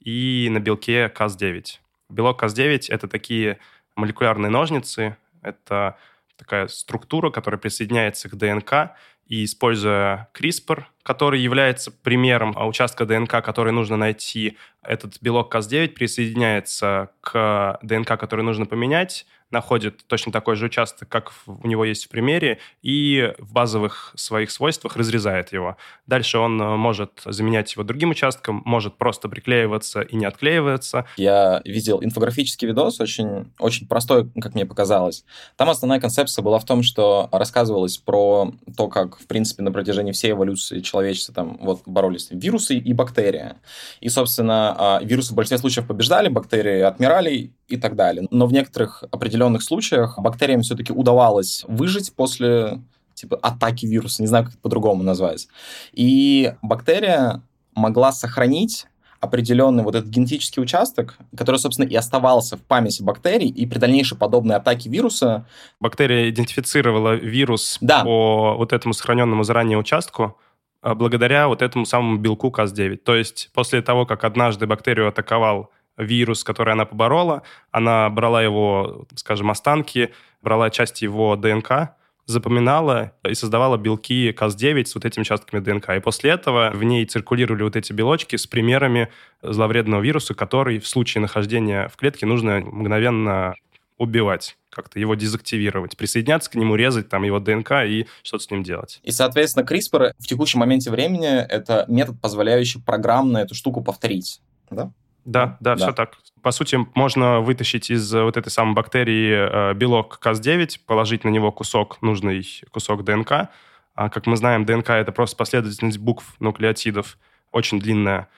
и 0.00 0.48
на 0.50 0.58
белке 0.58 1.06
Cas9. 1.06 1.78
Белок 2.10 2.42
Cas9— 2.42 2.86
это 2.90 3.08
такие 3.08 3.58
молекулярные 3.96 4.50
ножницы, 4.50 5.16
это 5.40 5.96
такая 6.42 6.66
структура, 6.66 7.30
которая 7.30 7.58
присоединяется 7.58 8.28
к 8.28 8.34
ДНК, 8.34 8.96
и 9.26 9.44
используя 9.44 10.28
CRISPR, 10.34 10.84
который 11.02 11.40
является 11.40 11.90
примером 11.90 12.54
участка 12.56 13.06
ДНК, 13.06 13.42
который 13.42 13.72
нужно 13.72 13.96
найти, 13.96 14.58
этот 14.82 15.22
белок 15.22 15.54
Cas9 15.54 15.90
присоединяется 15.90 17.10
к 17.20 17.78
ДНК, 17.82 18.18
который 18.18 18.44
нужно 18.44 18.66
поменять, 18.66 19.24
находит 19.52 20.04
точно 20.06 20.32
такой 20.32 20.56
же 20.56 20.66
участок, 20.66 21.08
как 21.08 21.32
у 21.46 21.66
него 21.66 21.84
есть 21.84 22.06
в 22.06 22.08
примере, 22.08 22.58
и 22.82 23.32
в 23.38 23.52
базовых 23.52 24.12
своих 24.16 24.50
свойствах 24.50 24.96
разрезает 24.96 25.52
его. 25.52 25.76
Дальше 26.06 26.38
он 26.38 26.60
э, 26.60 26.76
может 26.76 27.22
заменять 27.24 27.72
его 27.74 27.84
другим 27.84 28.10
участком, 28.10 28.62
может 28.64 28.96
просто 28.98 29.28
приклеиваться 29.28 30.00
и 30.00 30.16
не 30.16 30.24
отклеиваться. 30.24 31.06
Я 31.16 31.62
видел 31.64 32.02
инфографический 32.02 32.68
видос, 32.68 33.00
очень, 33.00 33.52
очень 33.58 33.86
простой, 33.86 34.30
как 34.40 34.54
мне 34.54 34.66
показалось. 34.66 35.24
Там 35.56 35.68
основная 35.68 36.00
концепция 36.00 36.42
была 36.42 36.58
в 36.58 36.64
том, 36.64 36.82
что 36.82 37.28
рассказывалось 37.32 37.98
про 37.98 38.52
то, 38.76 38.88
как, 38.88 39.18
в 39.18 39.26
принципе, 39.26 39.62
на 39.62 39.72
протяжении 39.72 40.12
всей 40.12 40.32
эволюции 40.32 40.80
человечества 40.80 41.34
там 41.34 41.58
вот 41.60 41.82
боролись 41.86 42.28
вирусы 42.30 42.76
и 42.76 42.92
бактерии. 42.92 43.54
И, 44.00 44.08
собственно, 44.08 44.74
а, 44.78 45.00
вирусы 45.02 45.32
в 45.32 45.36
большинстве 45.36 45.58
случаев 45.58 45.86
побеждали, 45.86 46.28
бактерии 46.28 46.80
отмирали 46.80 47.52
и 47.72 47.76
так 47.76 47.96
далее. 47.96 48.26
Но 48.30 48.46
в 48.46 48.52
некоторых 48.52 49.04
определенных 49.10 49.62
случаях 49.62 50.18
бактериям 50.18 50.60
все-таки 50.60 50.92
удавалось 50.92 51.64
выжить 51.66 52.12
после 52.14 52.80
типа 53.14 53.38
атаки 53.42 53.86
вируса, 53.86 54.22
не 54.22 54.28
знаю, 54.28 54.44
как 54.44 54.54
это 54.54 54.62
по-другому 54.62 55.02
назвать. 55.02 55.48
И 55.92 56.52
бактерия 56.62 57.42
могла 57.74 58.12
сохранить 58.12 58.86
определенный 59.20 59.84
вот 59.84 59.94
этот 59.94 60.10
генетический 60.10 60.60
участок, 60.60 61.16
который, 61.36 61.56
собственно, 61.56 61.86
и 61.86 61.94
оставался 61.94 62.56
в 62.56 62.62
памяти 62.62 63.02
бактерий, 63.02 63.48
и 63.48 63.66
при 63.66 63.78
дальнейшей 63.78 64.18
подобной 64.18 64.56
атаке 64.56 64.90
вируса... 64.90 65.46
Бактерия 65.78 66.28
идентифицировала 66.28 67.14
вирус 67.14 67.78
да. 67.80 68.02
по 68.02 68.56
вот 68.56 68.72
этому 68.72 68.92
сохраненному 68.92 69.44
заранее 69.44 69.78
участку, 69.78 70.36
а, 70.82 70.96
благодаря 70.96 71.46
вот 71.46 71.62
этому 71.62 71.86
самому 71.86 72.18
белку 72.18 72.48
Cas9. 72.48 72.96
То 72.96 73.14
есть 73.14 73.50
после 73.54 73.80
того, 73.80 74.06
как 74.06 74.24
однажды 74.24 74.66
бактерию 74.66 75.06
атаковал 75.06 75.70
вирус, 76.02 76.44
который 76.44 76.72
она 76.72 76.84
поборола, 76.84 77.42
она 77.70 78.08
брала 78.10 78.42
его, 78.42 79.06
скажем, 79.14 79.50
останки, 79.50 80.12
брала 80.42 80.70
часть 80.70 81.02
его 81.02 81.36
ДНК, 81.36 81.94
запоминала 82.26 83.12
и 83.28 83.34
создавала 83.34 83.76
белки 83.76 84.30
Cas9 84.30 84.84
с 84.84 84.94
вот 84.94 85.04
этими 85.04 85.22
участками 85.22 85.60
ДНК. 85.60 85.90
И 85.90 86.00
после 86.00 86.30
этого 86.30 86.70
в 86.72 86.82
ней 86.82 87.04
циркулировали 87.04 87.62
вот 87.62 87.76
эти 87.76 87.92
белочки 87.92 88.36
с 88.36 88.46
примерами 88.46 89.08
зловредного 89.42 90.00
вируса, 90.00 90.34
который 90.34 90.78
в 90.78 90.86
случае 90.86 91.22
нахождения 91.22 91.88
в 91.88 91.96
клетке 91.96 92.26
нужно 92.26 92.60
мгновенно 92.60 93.54
убивать 93.98 94.56
как-то 94.70 94.98
его 94.98 95.14
дезактивировать, 95.14 95.96
присоединяться 95.96 96.50
к 96.50 96.54
нему, 96.54 96.76
резать 96.76 97.08
там 97.08 97.24
его 97.24 97.38
ДНК 97.38 97.72
и 97.84 98.06
что-то 98.22 98.44
с 98.44 98.50
ним 98.50 98.62
делать. 98.62 99.00
И, 99.02 99.10
соответственно, 99.10 99.64
CRISPR 99.64 100.12
в 100.18 100.26
текущем 100.26 100.60
моменте 100.60 100.90
времени 100.90 101.28
это 101.28 101.84
метод, 101.88 102.20
позволяющий 102.20 102.80
программно 102.80 103.38
эту 103.38 103.54
штуку 103.54 103.82
повторить, 103.82 104.40
да? 104.70 104.90
Да, 105.24 105.56
да, 105.60 105.74
да, 105.74 105.76
все 105.76 105.92
так. 105.92 106.16
По 106.42 106.50
сути, 106.50 106.78
можно 106.94 107.40
вытащить 107.40 107.90
из 107.90 108.12
вот 108.12 108.36
этой 108.36 108.50
самой 108.50 108.74
бактерии 108.74 109.70
э, 109.70 109.74
белок 109.74 110.18
Cas9, 110.22 110.80
положить 110.86 111.24
на 111.24 111.28
него 111.28 111.52
кусок, 111.52 112.02
нужный 112.02 112.44
кусок 112.70 113.04
ДНК. 113.04 113.50
А, 113.94 114.08
как 114.08 114.26
мы 114.26 114.36
знаем, 114.36 114.64
ДНК— 114.64 114.90
это 114.90 115.12
просто 115.12 115.36
последовательность 115.36 115.98
букв 115.98 116.34
нуклеотидов, 116.40 117.18
очень 117.52 117.78
длинная. 117.78 118.28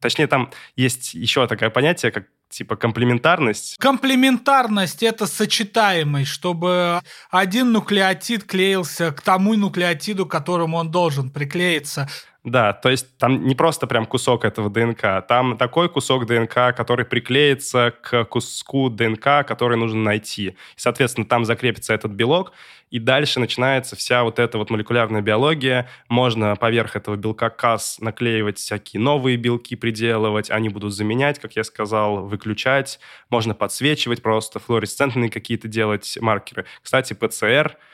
Точнее, 0.00 0.26
там 0.26 0.50
есть 0.76 1.14
еще 1.14 1.46
такое 1.46 1.70
понятие, 1.70 2.12
как 2.12 2.26
типа 2.48 2.76
комплементарность. 2.76 3.76
Комплементарность— 3.78 5.02
это 5.04 5.26
сочетаемость, 5.26 6.30
чтобы 6.30 7.00
один 7.30 7.72
нуклеотид 7.72 8.44
клеился 8.44 9.12
к 9.12 9.20
тому 9.20 9.54
нуклеотиду, 9.54 10.26
к 10.26 10.30
которому 10.30 10.76
он 10.78 10.90
должен 10.90 11.30
приклеиться. 11.30 12.08
Да, 12.44 12.72
то 12.72 12.88
есть 12.88 13.18
там 13.18 13.44
не 13.46 13.54
просто 13.54 13.86
прям 13.86 14.06
кусок 14.06 14.44
этого 14.44 14.70
ДНК, 14.70 15.26
там 15.26 15.58
такой 15.58 15.88
кусок 15.88 16.24
ДНК, 16.26 16.74
который 16.74 17.04
приклеится 17.04 17.92
к 18.00 18.24
куску 18.24 18.88
ДНК, 18.88 19.44
который 19.46 19.76
нужно 19.76 20.00
найти. 20.02 20.46
И, 20.50 20.56
соответственно, 20.76 21.26
там 21.26 21.44
закрепится 21.44 21.92
этот 21.94 22.12
белок, 22.12 22.52
и 22.90 23.00
дальше 23.00 23.40
начинается 23.40 23.96
вся 23.96 24.22
вот 24.22 24.38
эта 24.38 24.56
вот 24.56 24.70
молекулярная 24.70 25.20
биология. 25.20 25.88
Можно 26.08 26.54
поверх 26.56 26.94
этого 26.96 27.16
белка 27.16 27.50
КАС 27.50 27.98
наклеивать 27.98 28.58
всякие 28.58 29.00
новые 29.00 29.36
белки, 29.36 29.74
приделывать, 29.74 30.50
они 30.50 30.68
будут 30.68 30.94
заменять, 30.94 31.40
как 31.40 31.56
я 31.56 31.64
сказал, 31.64 32.24
выключать. 32.24 33.00
Можно 33.30 33.54
подсвечивать 33.54 34.22
просто, 34.22 34.60
флуоресцентные 34.60 35.28
какие-то 35.28 35.66
делать 35.68 36.16
маркеры. 36.20 36.66
Кстати, 36.82 37.14
ПЦР— 37.14 37.76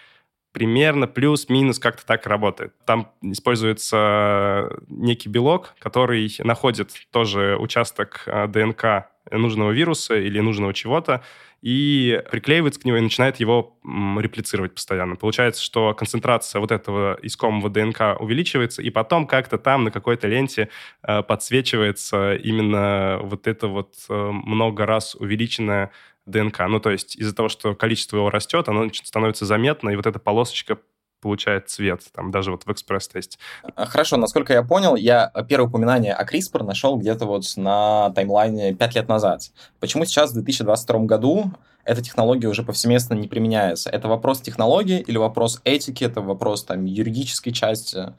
примерно 0.55 1.09
плюс-минус 1.09 1.81
как-то 1.81 2.07
так 2.07 2.27
работает. 2.29 2.73
Там 2.87 3.11
используется 3.23 4.71
некий 4.87 5.29
белок, 5.29 5.75
который 5.81 6.33
находит 6.39 6.93
тоже 7.11 7.57
участок 7.59 8.23
а, 8.27 8.47
ДНК 8.47 9.11
нужного 9.33 9.73
вируса 9.73 10.15
или 10.15 10.39
нужного 10.39 10.73
чего-то, 10.73 11.23
и 11.65 12.23
приклеивается 12.31 12.79
к 12.79 12.85
нему 12.85 12.99
и 12.99 13.01
начинает 13.01 13.41
его 13.41 13.79
реплицировать 14.19 14.75
постоянно. 14.75 15.17
Получается, 15.17 15.63
что 15.63 15.95
концентрация 15.95 16.61
вот 16.61 16.71
этого 16.71 17.19
искомого 17.23 17.71
ДНК 17.71 18.21
увеличивается, 18.21 18.83
и 18.83 18.91
потом 18.91 19.27
как-то 19.27 19.57
там 19.57 19.85
на 19.85 19.91
какой-то 19.91 20.29
ленте 20.29 20.69
э, 21.03 21.23
подсвечивается 21.23 22.35
именно 22.35 23.19
вот 23.23 23.47
это 23.47 23.69
вот 23.69 23.95
э, 24.11 24.31
много 24.31 24.85
раз 24.85 25.15
увеличенное 25.15 25.91
ДНК. 26.27 26.61
Ну, 26.69 26.81
то 26.81 26.91
есть 26.91 27.17
из-за 27.17 27.35
того, 27.35 27.49
что 27.49 27.75
количество 27.75 28.19
его 28.19 28.29
растет, 28.29 28.69
оно 28.69 28.91
становится 28.93 29.47
заметно, 29.47 29.89
и 29.89 29.97
вот 29.97 30.05
эта 30.05 30.19
полосочка 30.19 30.77
получает 31.25 31.71
цвет, 31.71 32.03
там 32.13 32.31
даже 32.31 32.51
вот 32.51 32.65
в 32.67 32.71
экспресс-тесте. 32.71 33.39
А, 33.75 33.87
хорошо, 33.87 34.19
насколько 34.19 34.53
я 34.53 34.63
понял, 34.63 34.95
я 34.95 35.33
первое 35.49 35.69
упоминание 35.69 36.13
о 36.13 36.25
CRISPR 36.25 36.63
нашел 36.63 36.99
где-то 36.99 37.25
вот 37.25 37.45
на 37.57 38.11
таймлайне 38.11 38.75
5 38.75 38.95
лет 38.95 39.09
назад. 39.09 39.51
Почему 39.81 40.05
сейчас, 40.05 40.31
в 40.31 40.35
2022 40.35 41.01
году, 41.01 41.51
эта 41.85 42.03
технология 42.03 42.49
уже 42.49 42.63
повсеместно 42.63 43.15
не 43.15 43.27
применяется? 43.27 43.89
Это 43.89 44.07
вопрос 44.07 44.43
технологии 44.43 45.01
или 45.01 45.17
вопрос 45.17 45.63
этики, 45.65 46.05
это 46.05 46.21
вопрос 46.21 46.65
там 46.65 46.85
юридической 46.85 47.53
части? 47.53 48.13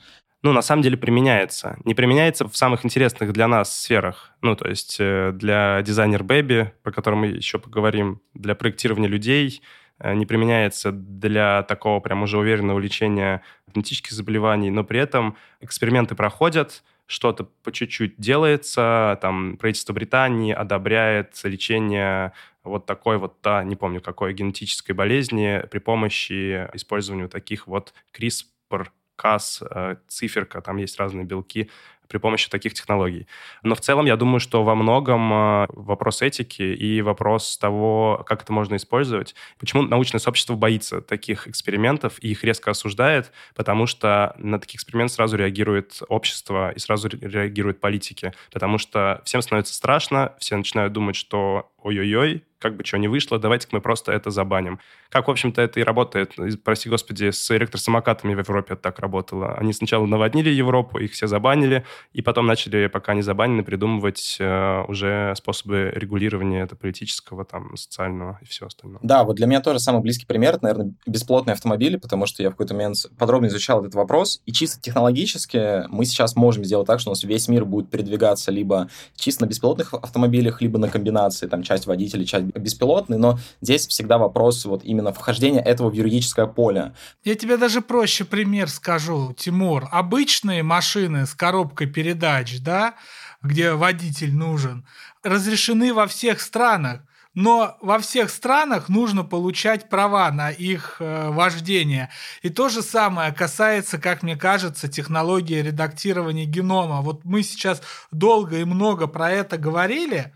ну, 0.46 0.54
на 0.54 0.62
самом 0.62 0.84
деле 0.84 0.96
применяется. 0.96 1.76
Не 1.86 1.96
применяется 1.96 2.48
в 2.48 2.56
самых 2.56 2.86
интересных 2.86 3.34
для 3.34 3.48
нас 3.48 3.76
сферах. 3.76 4.32
Ну, 4.44 4.56
то 4.56 4.70
есть 4.70 4.98
э, 5.00 5.32
для 5.34 5.82
дизайнер 5.82 6.24
бэби, 6.24 6.72
про 6.84 6.92
который 6.92 7.16
мы 7.16 7.28
еще 7.28 7.58
поговорим, 7.58 8.22
для 8.36 8.54
проектирования 8.54 9.08
людей, 9.08 9.64
не 10.04 10.26
применяется 10.26 10.92
для 10.92 11.64
такого 11.64 12.00
прям 12.00 12.24
уже 12.24 12.38
уверенного 12.38 12.80
лечения 12.80 13.42
генетических 13.74 14.12
заболеваний, 14.12 14.70
но 14.70 14.84
при 14.84 15.00
этом 15.00 15.38
эксперименты 15.62 16.16
проходят, 16.16 16.84
что-то 17.08 17.44
по 17.64 17.72
чуть-чуть 17.72 18.16
делается, 18.18 19.18
там 19.22 19.58
правительство 19.58 19.94
Британии 19.94 20.54
одобряет 20.54 21.40
лечение 21.44 22.34
вот 22.64 22.86
такой 22.86 23.18
вот, 23.18 23.38
да, 23.44 23.64
не 23.64 23.76
помню 23.76 24.02
какой, 24.02 24.34
генетической 24.34 24.94
болезни 24.94 25.64
при 25.70 25.80
помощи 25.80 26.68
использования 26.74 27.28
таких 27.28 27.68
вот 27.68 27.94
CRISPR 28.18 28.88
КАС, 29.16 29.64
э, 29.70 29.96
циферка, 30.08 30.62
там 30.62 30.78
есть 30.78 31.00
разные 31.00 31.26
белки 31.26 31.70
при 32.08 32.18
помощи 32.18 32.50
таких 32.50 32.74
технологий. 32.74 33.28
Но 33.64 33.76
в 33.76 33.82
целом 33.82 34.06
я 34.06 34.16
думаю, 34.16 34.40
что 34.40 34.64
во 34.64 34.76
многом 34.76 35.32
э, 35.34 35.68
вопрос 35.70 36.22
этики 36.22 36.62
и 36.62 37.02
вопрос 37.02 37.58
того, 37.58 38.24
как 38.26 38.44
это 38.44 38.54
можно 38.54 38.76
использовать. 38.76 39.36
Почему 39.60 39.84
научное 39.84 40.20
сообщество 40.20 40.56
боится 40.56 41.02
таких 41.02 41.48
экспериментов 41.48 42.18
и 42.22 42.30
их 42.30 42.44
резко 42.44 42.72
осуждает? 42.72 43.32
Потому 43.56 43.86
что 43.86 44.36
на 44.38 44.60
такие 44.60 44.78
эксперименты 44.78 45.14
сразу 45.14 45.38
реагирует 45.38 46.02
общество 46.08 46.72
и 46.72 46.80
сразу 46.80 47.10
реагируют 47.10 47.80
политики. 47.80 48.34
Потому 48.52 48.78
что 48.78 49.22
всем 49.26 49.42
становится 49.42 49.74
страшно, 49.74 50.34
все 50.40 50.58
начинают 50.58 50.94
думать, 50.94 51.16
что 51.16 51.72
ой-ой-ой, 51.86 52.44
как 52.66 52.78
бы 52.78 52.84
что 52.84 52.98
не 52.98 53.08
вышло, 53.08 53.38
давайте 53.38 53.68
мы 53.72 53.80
просто 53.80 54.12
это 54.12 54.32
забаним. 54.32 54.80
Как, 55.10 55.28
в 55.28 55.32
общем-то, 55.32 55.62
это 55.62 55.80
и 55.80 55.84
работает, 55.84 56.34
прости 56.64 56.90
господи, 56.90 57.30
с 57.30 57.52
электросамокатами 57.56 58.34
в 58.34 58.40
Европе 58.40 58.74
это 58.74 58.82
так 58.82 58.98
работало. 58.98 59.54
Они 59.54 59.72
сначала 59.72 60.08
наводнили 60.08 60.50
Европу, 60.50 60.98
их 60.98 61.12
все 61.12 61.28
забанили, 61.28 61.86
и 62.12 62.24
потом 62.24 62.48
начали, 62.48 62.88
пока 62.88 63.14
не 63.14 63.22
забанены, 63.22 63.64
придумывать 63.64 64.38
э, 64.40 64.84
уже 64.88 65.36
способы 65.38 65.92
регулирования 65.94 66.64
это 66.64 66.76
политического, 66.76 67.46
там, 67.46 67.78
социального 67.78 68.40
и 68.42 68.46
все 68.46 68.66
остальное. 68.66 69.00
Да, 69.04 69.24
вот 69.24 69.36
для 69.36 69.46
меня 69.46 69.62
тоже 69.62 69.78
самый 69.78 70.02
близкий 70.02 70.26
пример, 70.26 70.56
это, 70.56 70.64
наверное, 70.64 70.94
бесплотные 71.06 71.54
автомобили, 71.54 71.98
потому 71.98 72.26
что 72.26 72.42
я 72.42 72.50
в 72.50 72.54
какой-то 72.54 72.74
момент 72.74 72.98
подробно 73.20 73.46
изучал 73.46 73.82
этот 73.82 73.94
вопрос, 73.94 74.42
и 74.48 74.52
чисто 74.52 74.82
технологически 74.82 75.88
мы 75.90 76.06
сейчас 76.06 76.36
можем 76.36 76.64
сделать 76.66 76.88
так, 76.88 77.00
что 77.00 77.12
у 77.12 77.14
нас 77.14 77.24
весь 77.24 77.48
мир 77.48 77.64
будет 77.64 77.92
передвигаться 77.92 78.52
либо 78.52 78.90
чисто 79.16 79.44
на 79.44 79.50
беспилотных 79.50 79.94
автомобилях, 79.94 80.62
либо 80.62 80.80
на 80.80 80.90
комбинации, 80.90 81.46
там, 81.46 81.62
часть 81.62 81.75
водителей, 81.86 82.26
часть 82.26 82.46
беспилотный, 82.46 83.18
но 83.18 83.40
здесь 83.62 83.88
всегда 83.88 84.18
вопрос 84.18 84.66
вот 84.66 84.84
именно 84.84 85.12
вхождения 85.12 85.62
этого 85.62 85.90
в 85.90 85.94
юридическое 85.94 86.46
поле. 86.46 86.94
Я 87.24 87.36
тебе 87.36 87.58
даже 87.58 87.82
проще 87.82 88.24
пример 88.24 88.70
скажу, 88.70 89.34
Тимур. 89.38 89.88
Обычные 89.92 90.64
машины 90.64 91.26
с 91.26 91.34
коробкой 91.34 91.88
передач, 91.88 92.60
да, 92.60 92.96
где 93.42 93.74
водитель 93.74 94.34
нужен, 94.34 94.86
разрешены 95.24 95.94
во 95.94 96.08
всех 96.08 96.42
странах. 96.42 97.02
Но 97.36 97.78
во 97.82 98.00
всех 98.00 98.30
странах 98.30 98.88
нужно 98.88 99.26
получать 99.26 99.90
права 99.90 100.32
на 100.32 100.52
их 100.52 100.96
э, 101.00 101.30
вождение. 101.30 102.10
И 102.42 102.50
то 102.50 102.70
же 102.70 102.82
самое 102.82 103.34
касается, 103.34 103.98
как 103.98 104.24
мне 104.24 104.38
кажется, 104.38 104.88
технологии 104.88 105.62
редактирования 105.62 106.46
генома. 106.46 107.02
Вот 107.02 107.26
мы 107.26 107.44
сейчас 107.44 107.82
долго 108.10 108.60
и 108.60 108.64
много 108.64 109.08
про 109.08 109.32
это 109.32 109.58
говорили, 109.58 110.34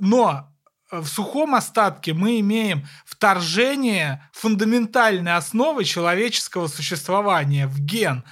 но 0.00 0.52
в 0.90 1.06
сухом 1.06 1.54
остатке 1.54 2.14
мы 2.14 2.40
имеем 2.40 2.86
вторжение 3.04 4.28
фундаментальной 4.32 5.34
основы 5.36 5.84
человеческого 5.84 6.68
существования 6.68 7.66
в 7.66 7.80
ген. 7.80 8.24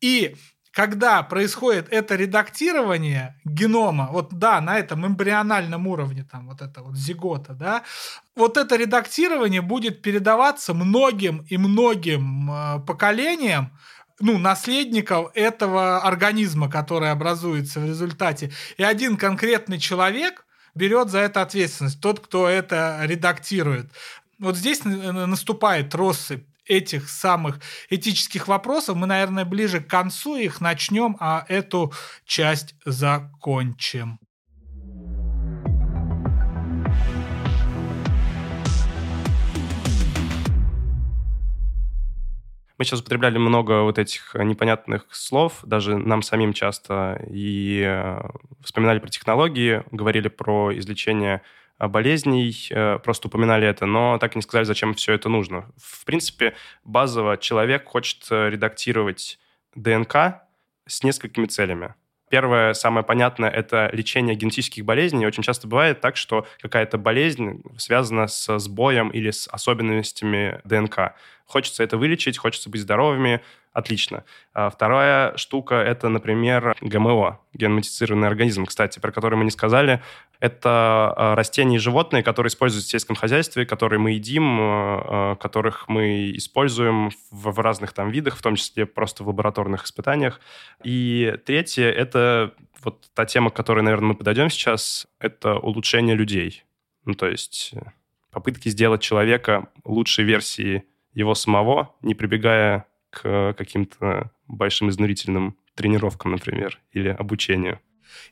И 0.00 0.36
когда 0.70 1.22
происходит 1.22 1.88
это 1.90 2.14
редактирование 2.14 3.34
генома, 3.44 4.08
вот 4.12 4.28
да, 4.32 4.60
на 4.60 4.78
этом 4.78 5.06
эмбриональном 5.06 5.86
уровне, 5.86 6.24
там 6.30 6.48
вот 6.48 6.62
это 6.62 6.82
вот 6.82 6.96
зигота, 6.96 7.52
да, 7.52 7.82
вот 8.36 8.56
это 8.56 8.76
редактирование 8.76 9.60
будет 9.60 10.02
передаваться 10.02 10.74
многим 10.74 11.44
и 11.48 11.56
многим 11.56 12.50
э, 12.50 12.80
поколениям, 12.86 13.72
ну, 14.20 14.38
наследников 14.38 15.30
этого 15.34 15.98
организма, 15.98 16.70
который 16.70 17.10
образуется 17.10 17.80
в 17.80 17.86
результате. 17.86 18.52
И 18.76 18.82
один 18.82 19.16
конкретный 19.16 19.78
человек 19.78 20.44
берет 20.74 21.10
за 21.10 21.18
это 21.20 21.42
ответственность, 21.42 22.00
тот, 22.00 22.20
кто 22.20 22.48
это 22.48 23.00
редактирует. 23.02 23.90
Вот 24.38 24.56
здесь 24.56 24.84
наступает 24.84 25.94
россыпь 25.94 26.46
этих 26.64 27.08
самых 27.08 27.60
этических 27.90 28.46
вопросов. 28.46 28.96
Мы, 28.96 29.06
наверное, 29.06 29.44
ближе 29.44 29.80
к 29.80 29.88
концу 29.88 30.36
их 30.36 30.60
начнем, 30.60 31.16
а 31.18 31.44
эту 31.48 31.92
часть 32.24 32.74
закончим. 32.84 34.20
Мы 42.78 42.84
сейчас 42.84 43.00
употребляли 43.00 43.38
много 43.38 43.82
вот 43.82 43.98
этих 43.98 44.36
непонятных 44.36 45.06
слов, 45.10 45.58
даже 45.64 45.98
нам 45.98 46.22
самим 46.22 46.52
часто, 46.52 47.20
и 47.28 47.82
э, 47.84 48.20
вспоминали 48.62 49.00
про 49.00 49.08
технологии, 49.08 49.82
говорили 49.90 50.28
про 50.28 50.70
излечение 50.78 51.42
э, 51.80 51.88
болезней, 51.88 52.68
э, 52.70 53.00
просто 53.00 53.26
упоминали 53.26 53.66
это, 53.66 53.84
но 53.86 54.16
так 54.18 54.36
и 54.36 54.38
не 54.38 54.42
сказали, 54.42 54.64
зачем 54.64 54.94
все 54.94 55.12
это 55.14 55.28
нужно. 55.28 55.68
В 55.76 56.04
принципе, 56.04 56.54
базово 56.84 57.36
человек 57.36 57.84
хочет 57.84 58.30
редактировать 58.30 59.40
ДНК 59.74 60.42
с 60.86 61.02
несколькими 61.02 61.46
целями. 61.46 61.94
Первое, 62.30 62.74
самое 62.74 63.04
понятное, 63.04 63.48
это 63.48 63.88
лечение 63.92 64.34
генетических 64.36 64.84
болезней. 64.84 65.26
Очень 65.26 65.42
часто 65.42 65.66
бывает 65.66 66.00
так, 66.00 66.16
что 66.16 66.46
какая-то 66.60 66.98
болезнь 66.98 67.62
связана 67.78 68.26
с 68.26 68.58
сбоем 68.58 69.08
или 69.08 69.30
с 69.30 69.48
особенностями 69.48 70.60
ДНК. 70.64 71.14
Хочется 71.48 71.82
это 71.82 71.96
вылечить, 71.96 72.36
хочется 72.36 72.68
быть 72.68 72.82
здоровыми, 72.82 73.40
отлично. 73.72 74.24
А 74.52 74.68
вторая 74.68 75.34
штука– 75.38 75.74
это, 75.76 76.10
например, 76.10 76.76
ГМО, 76.82 77.40
генмодифицированный 77.54 78.28
организм, 78.28 78.66
кстати, 78.66 78.98
про 78.98 79.12
который 79.12 79.36
мы 79.36 79.44
не 79.44 79.50
сказали. 79.50 80.02
Это 80.40 81.14
а, 81.16 81.34
растения 81.34 81.76
и 81.76 81.78
животные, 81.78 82.22
которые 82.22 82.50
используются 82.50 82.88
в 82.88 82.90
сельском 82.90 83.16
хозяйстве, 83.16 83.64
которые 83.64 83.98
мы 83.98 84.10
едим, 84.10 84.58
а, 84.60 85.36
которых 85.36 85.88
мы 85.88 86.32
используем 86.36 87.12
в 87.30 87.62
разных 87.62 87.94
там 87.94 88.10
видах, 88.10 88.36
в 88.36 88.42
том 88.42 88.56
числе 88.56 88.84
просто 88.84 89.24
в 89.24 89.28
лабораторных 89.28 89.84
испытаниях. 89.84 90.42
И 90.84 91.34
третье– 91.46 91.84
это 91.90 92.52
вот 92.84 93.08
та 93.14 93.24
тема, 93.24 93.48
к 93.48 93.56
которой, 93.56 93.80
наверное, 93.80 94.08
мы 94.08 94.16
подойдем 94.16 94.50
сейчас, 94.50 95.06
это 95.18 95.56
улучшение 95.56 96.14
людей. 96.14 96.64
Ну, 97.06 97.14
то 97.14 97.26
есть 97.26 97.72
попытки 98.30 98.68
сделать 98.68 99.00
человека 99.00 99.70
лучшей 99.84 100.24
версией 100.24 100.84
его 101.18 101.34
самого, 101.34 101.94
не 102.00 102.14
прибегая 102.14 102.86
к 103.10 103.54
каким-то 103.58 104.30
большим 104.46 104.88
изнурительным 104.88 105.56
тренировкам, 105.74 106.32
например, 106.32 106.78
или 106.92 107.08
обучению. 107.08 107.80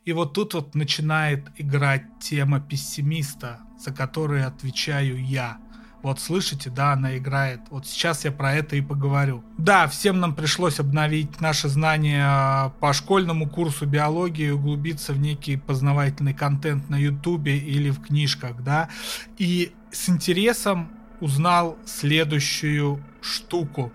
И 0.05 0.12
вот 0.12 0.35
тут 0.35 0.55
вот 0.55 0.75
начинает 0.75 1.49
играть 1.57 2.05
тема 2.20 2.61
пессимиста, 2.61 3.59
за 3.77 3.92
которую 3.92 4.46
отвечаю 4.46 5.22
я. 5.22 5.59
Вот 6.03 6.20
слышите, 6.20 6.70
да, 6.70 6.92
она 6.92 7.18
играет. 7.18 7.61
Вот 7.70 7.87
сейчас 7.87 8.25
я 8.25 8.31
про 8.31 8.55
это 8.55 8.77
и 8.77 8.81
поговорю. 8.81 9.42
Да, 9.59 9.88
всем 9.88 10.20
нам 10.20 10.37
пришлось 10.37 10.79
обновить 10.79 11.40
наши 11.40 11.68
знания 11.68 12.72
по 12.79 12.92
школьному 12.92 13.49
курсу 13.49 13.87
биологии, 13.87 14.51
углубиться 14.51 15.12
в 15.12 15.18
некий 15.18 15.57
познавательный 15.57 16.35
контент 16.35 16.88
на 16.88 16.96
ютубе 16.96 17.59
или 17.59 17.90
в 17.90 18.01
книжках, 18.01 18.62
да. 18.62 18.88
И 19.38 19.72
с 19.90 20.09
интересом 20.09 20.88
узнал 21.20 21.79
следующую 21.85 23.02
штуку. 23.20 23.92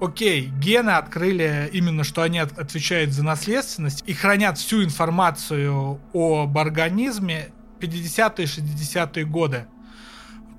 Окей, 0.00 0.46
гены 0.58 0.90
открыли 0.90 1.70
именно, 1.72 2.02
что 2.02 2.22
они 2.22 2.38
отвечают 2.38 3.12
за 3.12 3.22
наследственность 3.22 4.02
и 4.06 4.12
хранят 4.12 4.58
всю 4.58 4.82
информацию 4.82 6.00
об 6.12 6.58
организме 6.58 7.52
50-е, 7.80 8.46
60-е 8.46 9.24
годы 9.24 9.66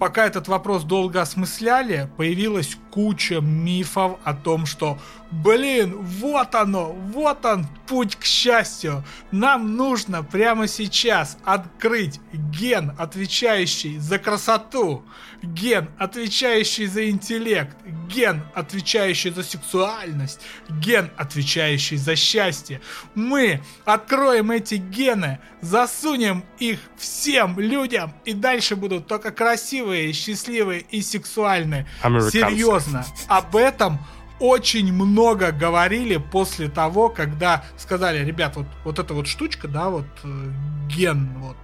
пока 0.04 0.26
этот 0.26 0.50
вопрос 0.50 0.84
долго 0.84 1.22
осмысляли, 1.22 2.10
появилась 2.18 2.78
куча 2.94 3.42
мифов 3.42 4.20
о 4.24 4.36
том, 4.36 4.68
что 4.68 5.00
Блин, 5.42 5.98
вот 5.98 6.54
оно, 6.54 6.92
вот 6.94 7.44
он, 7.44 7.66
путь 7.88 8.16
к 8.16 8.24
счастью. 8.24 9.04
Нам 9.32 9.76
нужно 9.76 10.24
прямо 10.24 10.68
сейчас 10.68 11.38
открыть 11.44 12.20
ген, 12.32 12.94
отвечающий 13.00 13.98
за 13.98 14.20
красоту, 14.20 15.04
ген, 15.42 15.90
отвечающий 15.98 16.86
за 16.86 17.10
интеллект, 17.10 17.76
ген, 18.08 18.44
отвечающий 18.54 19.32
за 19.32 19.44
сексуальность, 19.44 20.40
ген, 20.70 21.10
отвечающий 21.18 21.98
за 21.98 22.16
счастье. 22.16 22.80
Мы 23.16 23.62
откроем 23.86 24.52
эти 24.52 24.76
гены, 24.76 25.40
засунем 25.62 26.44
их 26.60 26.80
всем 26.96 27.60
людям, 27.60 28.14
и 28.24 28.34
дальше 28.34 28.76
будут 28.76 29.08
только 29.08 29.32
красивые, 29.32 30.14
счастливые 30.14 30.82
и 30.82 31.02
сексуальные. 31.02 31.88
Серьезно, 32.04 32.83
об 33.28 33.56
этом 33.56 34.00
очень 34.39 34.91
много 34.91 35.52
говорили 35.52 36.17
после 36.17 36.69
того, 36.69 37.10
когда 37.10 37.63
сказали, 37.78 38.24
ребят, 38.26 38.56
вот, 38.56 38.67
вот 38.84 39.00
эта 39.00 39.13
вот 39.13 39.28
штучка, 39.28 39.67
да, 39.67 39.89
вот 39.89 40.08
э, 40.24 40.52
ген, 40.89 41.30
вот, 41.38 41.56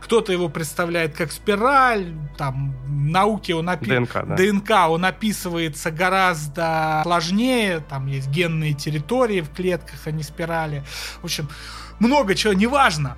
кто-то 0.00 0.32
его 0.32 0.48
представляет 0.48 1.16
как 1.16 1.32
спираль, 1.32 2.12
там, 2.36 2.74
науке 2.86 3.54
он 3.54 3.68
опи... 3.68 3.86
ДНК, 3.86 4.24
да. 4.26 4.36
ДНК, 4.36 4.70
он 4.88 5.04
описывается 5.04 5.90
гораздо 5.90 7.00
сложнее, 7.02 7.80
там 7.88 8.06
есть 8.06 8.28
генные 8.28 8.74
территории 8.74 9.40
в 9.40 9.50
клетках, 9.50 10.06
а 10.06 10.10
не 10.10 10.22
спирали. 10.22 10.82
В 11.20 11.24
общем, 11.24 11.48
много 11.98 12.34
чего, 12.34 12.52
неважно. 12.52 13.16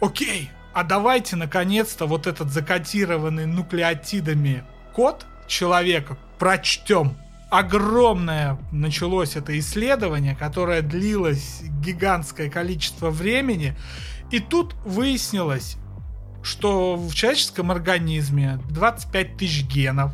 Окей, 0.00 0.50
а 0.72 0.84
давайте 0.84 1.36
наконец-то 1.36 2.06
вот 2.06 2.26
этот 2.26 2.50
закодированный 2.50 3.46
нуклеотидами 3.46 4.64
код 4.94 5.26
человека 5.46 6.16
прочтем 6.40 7.18
огромное 7.50 8.58
началось 8.72 9.36
это 9.36 9.56
исследование, 9.58 10.34
которое 10.34 10.80
длилось 10.80 11.60
гигантское 11.84 12.48
количество 12.48 13.10
времени. 13.10 13.76
И 14.30 14.40
тут 14.40 14.74
выяснилось, 14.86 15.76
что 16.42 16.96
в 16.96 17.12
человеческом 17.14 17.70
организме 17.70 18.58
25 18.70 19.36
тысяч 19.36 19.64
генов. 19.64 20.12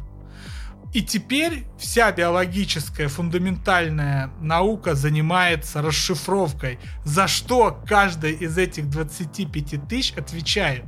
И 0.93 1.03
теперь 1.03 1.65
вся 1.79 2.11
биологическая 2.11 3.09
фундаментальная 3.09 4.31
наука 4.41 4.95
занимается 4.95 5.83
расшифровкой, 5.83 6.79
за 7.05 7.29
что 7.29 7.83
каждый 7.87 8.33
из 8.33 8.59
этих 8.59 8.89
25 8.89 9.89
тысяч 9.89 10.13
отвечает. 10.17 10.85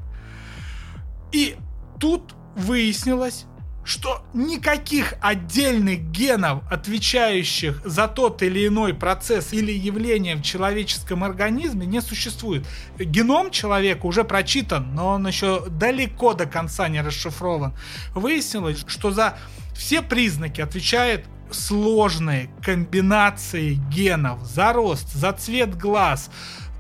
И 1.31 1.57
тут 2.01 2.35
выяснилось, 2.57 3.45
что 3.89 4.23
никаких 4.35 5.15
отдельных 5.23 6.11
генов, 6.11 6.63
отвечающих 6.71 7.81
за 7.87 8.07
тот 8.07 8.43
или 8.43 8.67
иной 8.67 8.93
процесс 8.93 9.55
или 9.55 9.73
явление 9.73 10.37
в 10.37 10.43
человеческом 10.43 11.25
организме, 11.25 11.87
не 11.87 12.03
существует. 12.03 12.67
Геном 12.99 13.51
человека 13.51 14.05
уже 14.05 14.25
прочитан, 14.25 14.95
но 14.95 15.09
он 15.09 15.27
еще 15.27 15.65
далеко 15.71 16.35
до 16.35 16.45
конца 16.45 16.89
не 16.89 17.01
расшифрован. 17.01 17.75
Выяснилось, 18.15 18.85
что 18.87 19.11
за 19.11 19.39
все 19.75 20.03
признаки 20.03 20.61
отвечает 20.61 21.25
сложные 21.51 22.51
комбинации 22.63 23.81
генов 23.91 24.43
за 24.45 24.75
рост, 24.75 25.11
за 25.15 25.33
цвет 25.33 25.79
глаз, 25.79 26.31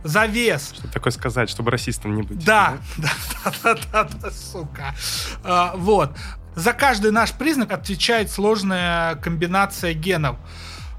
за 0.04 0.26
вес. 0.26 0.74
Что 0.74 0.88
такое 0.88 1.12
сказать, 1.12 1.48
чтобы 1.48 1.70
расистом 1.70 2.16
не 2.16 2.22
быть. 2.22 2.44
Да, 2.44 2.76
да, 2.98 3.10
да, 3.44 3.52
да, 3.62 3.78
да, 3.92 4.08
да 4.20 4.30
сука. 4.30 4.94
А, 5.42 5.74
вот 5.74 6.10
за 6.58 6.72
каждый 6.72 7.12
наш 7.12 7.32
признак 7.32 7.70
отвечает 7.70 8.32
сложная 8.32 9.14
комбинация 9.14 9.94
генов. 9.94 10.36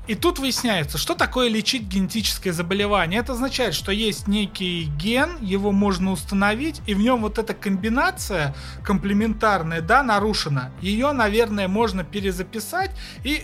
И 0.07 0.15
тут 0.15 0.39
выясняется, 0.39 0.97
что 0.97 1.15
такое 1.15 1.49
лечить 1.49 1.83
генетическое 1.83 2.53
заболевание. 2.53 3.19
Это 3.19 3.33
означает, 3.33 3.75
что 3.75 3.91
есть 3.91 4.27
некий 4.27 4.85
ген, 4.97 5.37
его 5.41 5.73
можно 5.73 6.11
установить, 6.11 6.81
и 6.87 6.93
в 6.93 6.99
нем 6.99 7.21
вот 7.21 7.37
эта 7.37 7.53
комбинация 7.53 8.55
комплементарная, 8.83 9.81
да, 9.81 10.01
нарушена. 10.01 10.71
Ее, 10.81 11.11
наверное, 11.11 11.67
можно 11.67 12.05
перезаписать 12.05 12.91
и 13.25 13.43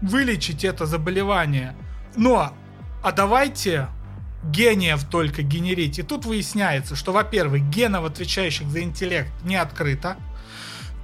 вылечить 0.00 0.64
это 0.64 0.86
заболевание. 0.86 1.76
Но, 2.16 2.54
а 3.02 3.12
давайте 3.12 3.88
гениев 4.42 5.04
только 5.04 5.42
генерить. 5.42 5.98
И 5.98 6.02
тут 6.02 6.24
выясняется, 6.24 6.96
что, 6.96 7.12
во-первых, 7.12 7.68
генов, 7.68 8.06
отвечающих 8.06 8.66
за 8.68 8.80
интеллект, 8.80 9.30
не 9.44 9.56
открыто 9.56 10.16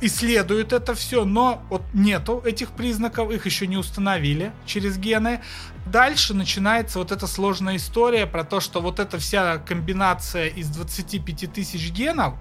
исследуют 0.01 0.73
это 0.73 0.95
все, 0.95 1.25
но 1.25 1.63
вот 1.71 1.83
нету 1.93 2.43
этих 2.45 2.71
признаков, 2.71 3.31
их 3.31 3.47
еще 3.47 3.67
не 3.67 3.77
установили 3.77 4.53
через 4.67 4.99
гены. 4.99 5.41
Дальше 5.87 6.35
начинается 6.35 6.99
вот 6.99 7.13
эта 7.13 7.27
сложная 7.27 7.77
история 7.77 8.27
про 8.27 8.45
то, 8.45 8.61
что 8.61 8.81
вот 8.81 8.99
эта 8.99 9.19
вся 9.19 9.59
комбинация 9.59 10.49
из 10.49 10.69
25 10.69 11.53
тысяч 11.53 11.91
генов, 11.93 12.35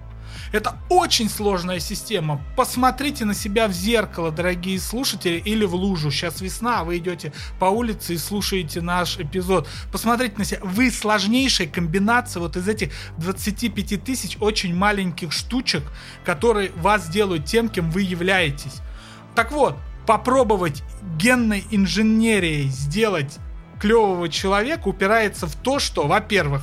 это 0.52 0.78
очень 0.88 1.28
сложная 1.28 1.80
система. 1.80 2.40
Посмотрите 2.56 3.24
на 3.24 3.34
себя 3.34 3.68
в 3.68 3.72
зеркало, 3.72 4.30
дорогие 4.30 4.78
слушатели, 4.78 5.38
или 5.38 5.64
в 5.64 5.74
лужу. 5.74 6.10
Сейчас 6.10 6.40
весна, 6.40 6.84
вы 6.84 6.98
идете 6.98 7.32
по 7.58 7.66
улице 7.66 8.14
и 8.14 8.18
слушаете 8.18 8.80
наш 8.80 9.18
эпизод. 9.18 9.68
Посмотрите 9.92 10.34
на 10.38 10.44
себя. 10.44 10.60
Вы 10.62 10.90
сложнейшая 10.90 11.68
комбинация 11.68 12.40
вот 12.40 12.56
из 12.56 12.68
этих 12.68 12.92
25 13.18 14.02
тысяч 14.04 14.36
очень 14.40 14.74
маленьких 14.74 15.32
штучек, 15.32 15.82
которые 16.24 16.72
вас 16.76 17.08
делают 17.08 17.44
тем, 17.44 17.68
кем 17.68 17.90
вы 17.90 18.02
являетесь. 18.02 18.80
Так 19.34 19.52
вот, 19.52 19.76
попробовать 20.06 20.82
генной 21.18 21.64
инженерией 21.70 22.68
сделать 22.68 23.38
клевого 23.80 24.28
человека 24.28 24.88
упирается 24.88 25.46
в 25.46 25.54
то, 25.56 25.78
что, 25.78 26.06
во-первых, 26.06 26.62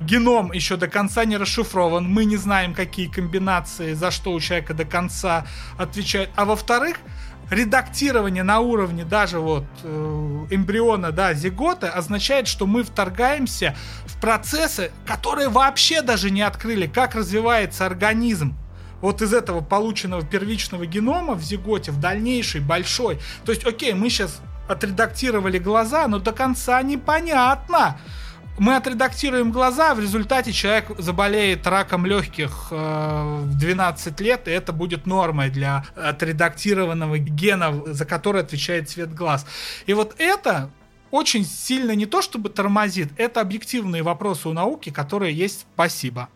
геном 0.00 0.52
еще 0.52 0.76
до 0.76 0.88
конца 0.88 1.24
не 1.24 1.36
расшифрован, 1.36 2.04
мы 2.04 2.24
не 2.24 2.36
знаем, 2.36 2.74
какие 2.74 3.08
комбинации, 3.08 3.94
за 3.94 4.10
что 4.10 4.32
у 4.32 4.40
человека 4.40 4.74
до 4.74 4.84
конца 4.84 5.46
отвечают. 5.78 6.30
А 6.36 6.44
во-вторых, 6.44 6.98
редактирование 7.50 8.42
на 8.42 8.60
уровне 8.60 9.04
даже 9.04 9.38
вот 9.38 9.64
э, 9.82 10.46
эмбриона, 10.50 11.12
да, 11.12 11.34
зигота 11.34 11.90
означает, 11.90 12.48
что 12.48 12.66
мы 12.66 12.82
вторгаемся 12.82 13.76
в 14.04 14.20
процессы, 14.20 14.90
которые 15.06 15.48
вообще 15.48 16.02
даже 16.02 16.30
не 16.30 16.42
открыли, 16.42 16.86
как 16.86 17.14
развивается 17.14 17.86
организм. 17.86 18.56
Вот 19.00 19.22
из 19.22 19.32
этого 19.32 19.60
полученного 19.60 20.22
первичного 20.22 20.86
генома 20.86 21.34
в 21.34 21.42
зиготе 21.42 21.92
в 21.92 22.00
дальнейший 22.00 22.60
большой. 22.60 23.20
То 23.44 23.52
есть, 23.52 23.64
окей, 23.64 23.92
мы 23.92 24.08
сейчас 24.08 24.40
отредактировали 24.68 25.58
глаза, 25.58 26.08
но 26.08 26.18
до 26.18 26.32
конца 26.32 26.82
непонятно, 26.82 27.98
мы 28.58 28.76
отредактируем 28.76 29.52
глаза, 29.52 29.94
в 29.94 30.00
результате 30.00 30.52
человек 30.52 30.86
заболеет 30.98 31.66
раком 31.66 32.06
легких 32.06 32.68
э, 32.70 33.40
в 33.44 33.58
12 33.58 34.20
лет, 34.20 34.48
и 34.48 34.50
это 34.50 34.72
будет 34.72 35.06
нормой 35.06 35.50
для 35.50 35.84
отредактированного 35.94 37.18
гена, 37.18 37.82
за 37.86 38.04
который 38.04 38.42
отвечает 38.42 38.88
цвет 38.88 39.14
глаз. 39.14 39.46
И 39.86 39.94
вот 39.94 40.14
это 40.18 40.70
очень 41.10 41.44
сильно 41.44 41.92
не 41.92 42.06
то 42.06 42.22
чтобы 42.22 42.48
тормозит, 42.48 43.08
это 43.16 43.40
объективные 43.40 44.02
вопросы 44.02 44.48
у 44.48 44.52
науки, 44.52 44.90
которые 44.90 45.34
есть. 45.34 45.66
Спасибо. 45.74 46.28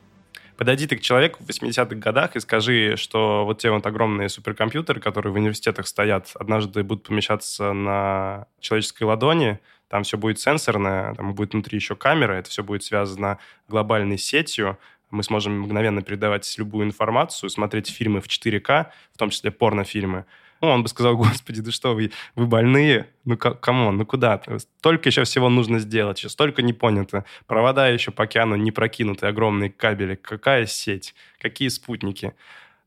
Подойди 0.56 0.86
ты 0.86 0.96
к 0.96 1.00
человеку 1.00 1.42
в 1.42 1.48
80-х 1.48 1.94
годах 1.96 2.36
и 2.36 2.40
скажи, 2.40 2.96
что 2.98 3.46
вот 3.46 3.60
те 3.60 3.70
вот 3.70 3.86
огромные 3.86 4.28
суперкомпьютеры, 4.28 5.00
которые 5.00 5.32
в 5.32 5.36
университетах 5.36 5.86
стоят, 5.86 6.32
однажды 6.34 6.82
будут 6.82 7.04
помещаться 7.04 7.72
на 7.72 8.44
человеческой 8.60 9.04
ладони, 9.04 9.58
там 9.90 10.04
все 10.04 10.16
будет 10.16 10.38
сенсорное, 10.38 11.14
там 11.14 11.34
будет 11.34 11.52
внутри 11.52 11.76
еще 11.76 11.96
камера, 11.96 12.34
это 12.34 12.48
все 12.48 12.62
будет 12.62 12.84
связано 12.84 13.38
глобальной 13.68 14.18
сетью, 14.18 14.78
мы 15.10 15.24
сможем 15.24 15.60
мгновенно 15.62 16.00
передавать 16.00 16.54
любую 16.56 16.86
информацию, 16.86 17.50
смотреть 17.50 17.90
фильмы 17.90 18.20
в 18.20 18.28
4К, 18.28 18.86
в 19.12 19.18
том 19.18 19.30
числе 19.30 19.50
порнофильмы. 19.50 20.26
он 20.60 20.84
бы 20.84 20.88
сказал, 20.88 21.16
господи, 21.18 21.60
да 21.60 21.72
что 21.72 21.94
вы, 21.94 22.12
вы 22.36 22.46
больные? 22.46 23.08
Ну, 23.24 23.36
come 23.36 23.71
on, 23.71 23.96
ну 23.96 24.06
куда? 24.06 24.40
Столько 24.58 25.08
еще 25.08 25.24
всего 25.24 25.48
нужно 25.48 25.80
сделать, 25.80 26.18
еще 26.18 26.28
столько 26.28 26.62
не 26.62 26.72
понято. 26.72 27.24
Провода 27.48 27.88
еще 27.88 28.12
по 28.12 28.24
океану 28.24 28.54
не 28.54 28.70
прокинуты, 28.70 29.26
огромные 29.26 29.70
кабели. 29.70 30.14
Какая 30.14 30.66
сеть? 30.66 31.16
Какие 31.40 31.66
спутники? 31.66 32.34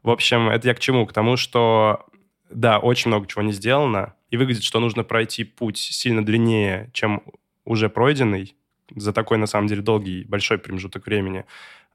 В 0.04 0.10
общем, 0.10 0.48
это 0.48 0.70
я 0.70 0.74
к 0.74 0.80
чему? 0.80 1.06
К 1.06 1.12
тому, 1.12 1.36
что, 1.36 2.06
да, 2.50 2.80
очень 2.80 3.10
много 3.10 3.28
чего 3.28 3.42
не 3.42 3.52
сделано, 3.52 4.14
и 4.34 4.38
выглядит, 4.38 4.64
что 4.64 4.80
нужно 4.80 5.04
пройти 5.04 5.44
путь 5.44 5.78
сильно 5.78 6.26
длиннее, 6.26 6.90
чем 6.92 7.22
уже 7.66 7.88
пройденный, 7.88 8.56
за 8.96 9.14
такой, 9.14 9.38
на 9.38 9.46
самом 9.46 9.68
деле, 9.68 9.84
долгий, 9.84 10.24
большой 10.24 10.58
промежуток 10.58 11.06
времени. 11.06 11.46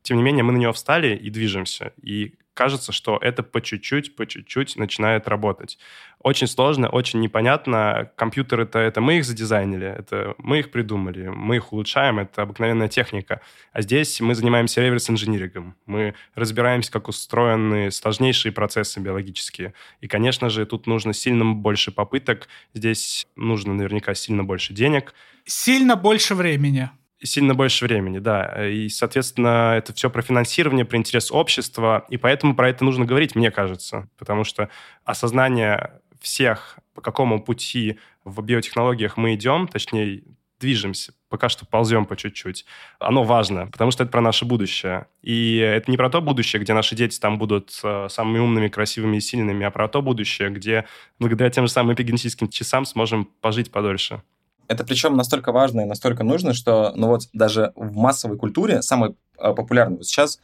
Тем 0.03 0.19
не 0.19 0.23
менее, 0.23 0.45
мы 0.45 0.53
на 0.53 0.57
него 0.57 0.73
встали 0.73 1.17
и 1.17 1.31
движемся. 1.31 1.93
И 2.01 2.35
кажется, 2.59 2.91
что 2.91 3.19
это 3.23 3.45
по 3.45 3.61
чуть-чуть, 3.61 4.17
по 4.17 4.27
чуть-чуть 4.27 4.77
начинает 4.77 5.29
работать. 5.29 5.79
Очень 6.19 6.49
сложно, 6.49 6.89
очень 6.89 7.21
непонятно. 7.21 8.11
Компьютеры-то 8.17 8.81
это 8.81 9.01
мы 9.01 9.19
их 9.19 9.25
задизайнили, 9.25 9.87
это 9.87 10.35
мы 10.39 10.59
их 10.59 10.73
придумали, 10.73 11.29
мы 11.29 11.57
их 11.57 11.73
улучшаем, 11.73 12.19
это 12.19 12.43
обыкновенная 12.43 12.89
техника. 12.89 13.41
А 13.73 13.83
здесь 13.83 14.21
мы 14.21 14.35
занимаемся 14.35 14.81
реверс-инжинирингом. 14.81 15.77
Мы 15.87 16.15
разбираемся, 16.35 16.91
как 16.91 17.07
устроены 17.07 17.93
сложнейшие 17.93 18.51
процессы 18.51 18.99
биологические. 18.99 19.73
И, 20.01 20.09
конечно 20.09 20.51
же, 20.51 20.67
тут 20.67 20.89
нужно 20.89 21.15
сильно 21.15 21.45
больше 21.45 21.93
попыток, 21.93 22.49
здесь 22.75 23.29
нужно 23.37 23.73
наверняка 23.73 24.15
сильно 24.15 24.43
больше 24.43 24.75
денег. 24.75 25.15
Сильно 25.45 25.95
больше 25.95 26.35
времени 26.35 26.91
сильно 27.23 27.55
больше 27.55 27.85
времени, 27.85 28.19
да. 28.19 28.69
И, 28.69 28.89
соответственно, 28.89 29.75
это 29.77 29.93
все 29.93 30.11
про 30.11 30.23
финансирование, 30.23 30.85
про 30.85 30.97
интерес 30.97 31.31
общества, 31.31 32.05
и 32.09 32.17
поэтому 32.17 32.55
про 32.55 32.69
это 32.69 32.85
нужно 32.85 33.05
говорить, 33.05 33.35
мне 33.35 33.51
кажется, 33.51 34.09
потому 34.19 34.45
что 34.45 34.69
осознание 35.05 36.01
всех, 36.21 36.79
по 36.95 37.01
какому 37.01 37.43
пути 37.43 37.99
в 38.25 38.43
биотехнологиях 38.43 39.17
мы 39.17 39.35
идем, 39.35 39.69
точнее, 39.69 40.23
движемся, 40.61 41.13
пока 41.29 41.49
что 41.49 41.67
ползем 41.67 42.05
по 42.05 42.17
чуть-чуть. 42.17 42.65
Оно 42.99 43.23
важно, 43.23 43.69
потому 43.69 43.91
что 43.91 44.03
это 44.03 44.11
про 44.11 44.21
наше 44.21 44.45
будущее. 44.45 45.07
И 45.23 45.57
это 45.59 45.91
не 45.91 45.97
про 45.97 46.11
то 46.11 46.21
будущее, 46.21 46.61
где 46.61 46.73
наши 46.73 46.97
дети 46.97 47.19
там 47.21 47.39
будут 47.39 47.79
э, 47.85 48.09
самыми 48.11 48.39
умными, 48.39 48.69
красивыми 48.69 49.19
и 49.19 49.21
сильными, 49.21 49.65
а 49.65 49.71
про 49.71 49.89
то 49.89 50.03
будущее, 50.03 50.51
где 50.51 50.87
благодаря 51.19 51.51
тем 51.51 51.67
же 51.67 51.73
самым 51.73 51.95
эпигенетическим 51.95 52.49
часам 52.49 52.85
сможем 52.85 53.25
пожить 53.41 53.71
подольше. 53.71 54.23
Это 54.69 54.85
причем 54.85 55.17
настолько 55.17 55.51
важно 55.51 55.81
и 55.81 55.87
настолько 55.87 56.25
нужно, 56.25 56.55
что 56.55 56.93
ну 56.95 57.09
вот 57.09 57.23
даже 57.33 57.73
в 57.75 57.97
массовой 57.97 58.39
культуре 58.39 58.83
самый 58.83 59.17
Э, 59.39 59.55
популярны. 59.55 59.97
Вот 59.99 60.07
сейчас 60.07 60.41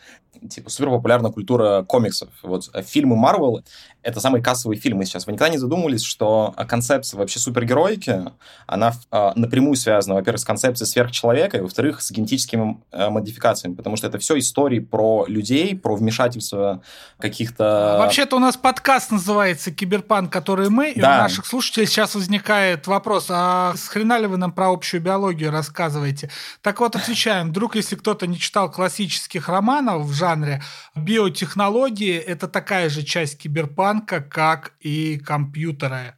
типа 0.49 0.71
супер 0.71 0.91
популярна 0.91 1.31
культура 1.31 1.83
комиксов. 1.83 2.29
Вот 2.43 2.71
э, 2.73 2.83
фильмы 2.83 3.17
Марвел— 3.17 3.63
это 4.03 4.21
самые 4.21 4.43
кассовые 4.43 4.79
фильмы 4.79 5.05
сейчас. 5.05 5.27
Вы 5.27 5.33
никогда 5.33 5.51
не 5.51 5.59
задумывались, 5.59 6.03
что 6.03 6.55
концепция 6.69 7.19
вообще 7.19 7.39
супергероики, 7.39 8.25
она 8.67 8.93
э, 9.11 9.33
напрямую 9.35 9.77
связана, 9.77 10.15
во-первых, 10.15 10.41
с 10.41 10.45
концепцией 10.45 10.87
сверхчеловека, 10.89 11.59
и, 11.59 11.61
во-вторых, 11.61 12.03
с 12.03 12.11
генетическими 12.11 12.81
э, 12.93 13.09
модификациями, 13.09 13.75
потому 13.75 13.97
что 13.97 14.07
это 14.07 14.19
все 14.19 14.39
истории 14.39 14.81
про 14.81 15.25
людей, 15.27 15.77
про 15.77 15.97
вмешательство 15.97 16.83
каких-то... 17.19 17.97
Вообще-то 17.99 18.37
у 18.37 18.41
нас 18.41 18.57
подкаст 18.57 19.11
называется 19.11 19.71
«Киберпанк, 19.71 20.33
который 20.33 20.69
мы», 20.69 20.91
и 20.91 21.01
да. 21.01 21.19
у 21.19 21.23
наших 21.23 21.47
слушателей 21.47 21.87
сейчас 21.87 22.15
возникает 22.15 22.87
вопрос, 22.87 23.27
а 23.31 23.75
с 23.77 23.89
хрена 23.89 24.19
ли 24.19 24.27
вы 24.27 24.37
нам 24.37 24.53
про 24.53 24.71
общую 24.71 25.01
биологию 25.01 25.51
рассказываете? 25.51 26.31
Так 26.63 26.81
вот, 26.81 26.97
отвечаем. 26.97 27.49
Вдруг, 27.51 27.77
если 27.77 27.97
кто-то 27.97 28.27
не 28.27 28.39
читал 28.39 28.71
классических 28.71 29.49
романов 29.49 30.03
в 30.03 30.13
жанре 30.25 30.63
биотехнологии 30.97 32.17
это 32.17 32.49
такая 32.49 32.89
же 32.89 33.03
часть 33.03 33.39
киберпанка, 33.39 34.21
как 34.21 34.73
и 34.81 35.19
компьютеры 35.19 36.15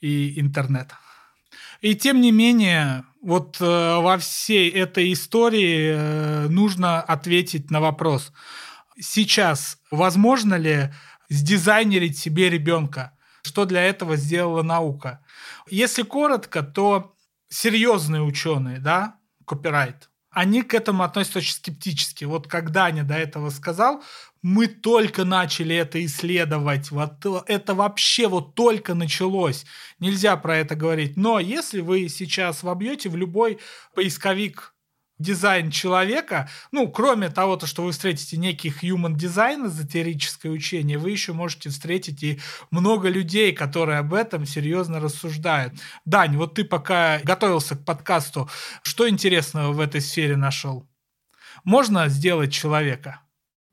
и 0.00 0.40
интернет. 0.40 0.88
И 1.82 1.94
тем 1.94 2.20
не 2.20 2.32
менее, 2.32 3.04
вот 3.22 3.58
э, 3.60 3.64
во 3.64 4.16
всей 4.18 4.70
этой 4.70 5.12
истории 5.12 5.94
э, 5.94 6.48
нужно 6.48 7.00
ответить 7.00 7.70
на 7.70 7.80
вопрос. 7.80 8.32
Сейчас 8.98 9.78
возможно 9.90 10.54
ли 10.54 10.90
сдизайнерить 11.28 12.18
себе 12.18 12.50
ребенка? 12.50 13.12
Что 13.42 13.64
для 13.64 13.82
этого 13.82 14.16
сделала 14.16 14.62
наука? 14.62 15.20
Если 15.70 16.02
коротко, 16.02 16.62
то 16.62 17.14
серьезные 17.48 18.22
ученые, 18.22 18.78
да, 18.78 19.16
копирайт, 19.46 20.09
они 20.30 20.62
к 20.62 20.74
этому 20.74 21.02
относятся 21.02 21.38
очень 21.38 21.54
скептически. 21.54 22.24
Вот 22.24 22.46
когда 22.46 22.80
Даня 22.84 23.04
до 23.04 23.14
этого 23.14 23.50
сказал, 23.50 24.02
мы 24.42 24.66
только 24.68 25.24
начали 25.24 25.76
это 25.76 26.02
исследовать, 26.04 26.90
вот 26.90 27.26
это 27.46 27.74
вообще 27.74 28.26
вот 28.26 28.54
только 28.54 28.94
началось, 28.94 29.66
нельзя 29.98 30.36
про 30.36 30.56
это 30.56 30.76
говорить. 30.76 31.16
Но 31.16 31.38
если 31.38 31.80
вы 31.80 32.08
сейчас 32.08 32.62
вобьете 32.62 33.08
в 33.10 33.16
любой 33.16 33.58
поисковик 33.94 34.74
дизайн 35.20 35.70
человека, 35.70 36.48
ну, 36.72 36.88
кроме 36.90 37.28
того, 37.28 37.56
то, 37.56 37.66
что 37.66 37.84
вы 37.84 37.92
встретите 37.92 38.38
некий 38.38 38.70
human 38.70 39.14
design, 39.14 39.66
эзотерическое 39.66 40.50
учение, 40.50 40.98
вы 40.98 41.10
еще 41.10 41.32
можете 41.32 41.68
встретить 41.68 42.22
и 42.22 42.40
много 42.70 43.08
людей, 43.08 43.52
которые 43.52 43.98
об 43.98 44.14
этом 44.14 44.46
серьезно 44.46 44.98
рассуждают. 44.98 45.74
Дань, 46.04 46.36
вот 46.36 46.54
ты 46.54 46.64
пока 46.64 47.20
готовился 47.22 47.76
к 47.76 47.84
подкасту, 47.84 48.48
что 48.82 49.08
интересного 49.08 49.72
в 49.72 49.80
этой 49.80 50.00
сфере 50.00 50.36
нашел? 50.36 50.88
Можно 51.64 52.08
сделать 52.08 52.52
человека? 52.52 53.20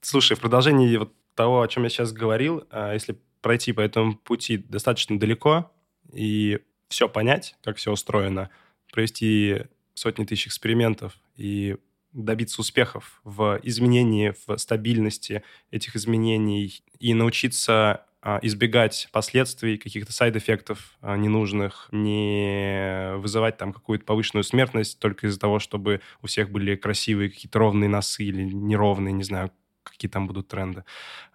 Слушай, 0.01 0.35
в 0.35 0.41
продолжении 0.41 0.97
вот 0.97 1.13
того, 1.33 1.61
о 1.61 1.67
чем 1.67 1.83
я 1.83 1.89
сейчас 1.89 2.11
говорил, 2.11 2.67
а, 2.69 2.93
если 2.93 3.17
пройти 3.41 3.71
по 3.71 3.81
этому 3.81 4.15
пути 4.15 4.57
достаточно 4.57 5.17
далеко 5.17 5.71
и 6.11 6.59
все 6.89 7.07
понять, 7.07 7.55
как 7.63 7.77
все 7.77 7.91
устроено, 7.91 8.49
провести 8.91 9.63
сотни 9.93 10.25
тысяч 10.25 10.47
экспериментов 10.47 11.13
и 11.37 11.77
добиться 12.13 12.61
успехов 12.61 13.21
в 13.23 13.59
изменении, 13.63 14.33
в 14.45 14.57
стабильности 14.57 15.43
этих 15.71 15.95
изменений 15.95 16.83
и 16.99 17.13
научиться 17.13 18.05
а, 18.21 18.39
избегать 18.41 19.07
последствий, 19.11 19.77
каких-то 19.77 20.11
сайд-эффектов 20.11 20.97
а, 21.01 21.15
ненужных, 21.15 21.87
не 21.91 23.15
вызывать 23.17 23.57
там 23.57 23.71
какую-то 23.71 24.03
повышенную 24.05 24.43
смертность 24.43 24.99
только 24.99 25.27
из-за 25.27 25.39
того, 25.39 25.59
чтобы 25.59 26.01
у 26.21 26.27
всех 26.27 26.49
были 26.49 26.75
красивые 26.75 27.29
какие-то 27.29 27.59
ровные 27.59 27.89
носы 27.89 28.23
или 28.23 28.43
неровные, 28.43 29.13
не 29.13 29.23
знаю, 29.23 29.51
какие 29.83 30.09
там 30.09 30.27
будут 30.27 30.47
тренды. 30.47 30.83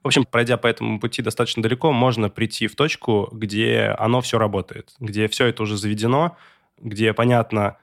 В 0.03 0.09
общем, 0.09 0.25
пройдя 0.25 0.57
по 0.57 0.67
этому 0.67 0.99
пути 0.99 1.23
достаточно 1.23 1.63
далеко, 1.63 1.93
можно 1.93 2.29
прийти 2.29 2.67
в 2.67 2.75
точку, 2.75 3.29
где 3.33 3.95
оно 3.99 4.21
все 4.21 4.39
работает, 4.39 4.93
где 4.99 5.29
все 5.29 5.47
это 5.47 5.63
уже 5.63 5.79
заведено, 5.79 6.37
где 6.79 7.15
понятно, 7.15 7.79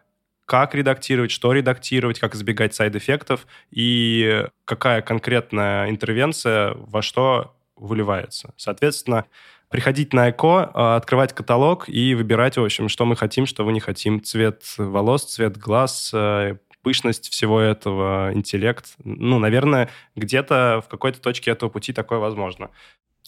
как 0.49 0.73
редактировать, 0.73 1.29
что 1.29 1.53
редактировать, 1.53 2.19
как 2.19 2.33
избегать 2.33 2.73
сайд-эффектов 2.73 3.45
и 3.69 4.47
какая 4.65 5.03
конкретная 5.03 5.91
интервенция 5.91 6.73
во 6.73 7.03
что 7.03 7.55
выливается. 7.75 8.51
Соответственно, 8.57 9.25
приходить 9.69 10.11
на 10.11 10.31
ЭКО, 10.31 10.71
а, 10.73 10.95
открывать 10.95 11.33
каталог 11.33 11.87
и 11.87 12.15
выбирать, 12.15 12.57
в 12.57 12.63
общем, 12.63 12.89
что 12.89 13.05
мы 13.05 13.15
хотим, 13.15 13.45
что 13.45 13.63
мы 13.63 13.71
не 13.73 13.79
хотим. 13.79 14.23
Цвет 14.23 14.63
волос, 14.79 15.25
цвет 15.25 15.55
глаз, 15.55 16.09
э, 16.15 16.57
пышность 16.81 17.29
всего 17.29 17.59
этого, 17.59 18.31
интеллект. 18.33 18.95
Ну, 19.03 19.37
наверное, 19.37 19.89
где-то 20.15 20.81
в 20.83 20.89
какой-то 20.89 21.21
точке 21.21 21.51
этого 21.51 21.69
пути 21.69 21.93
такое 21.93 22.17
возможно. 22.17 22.71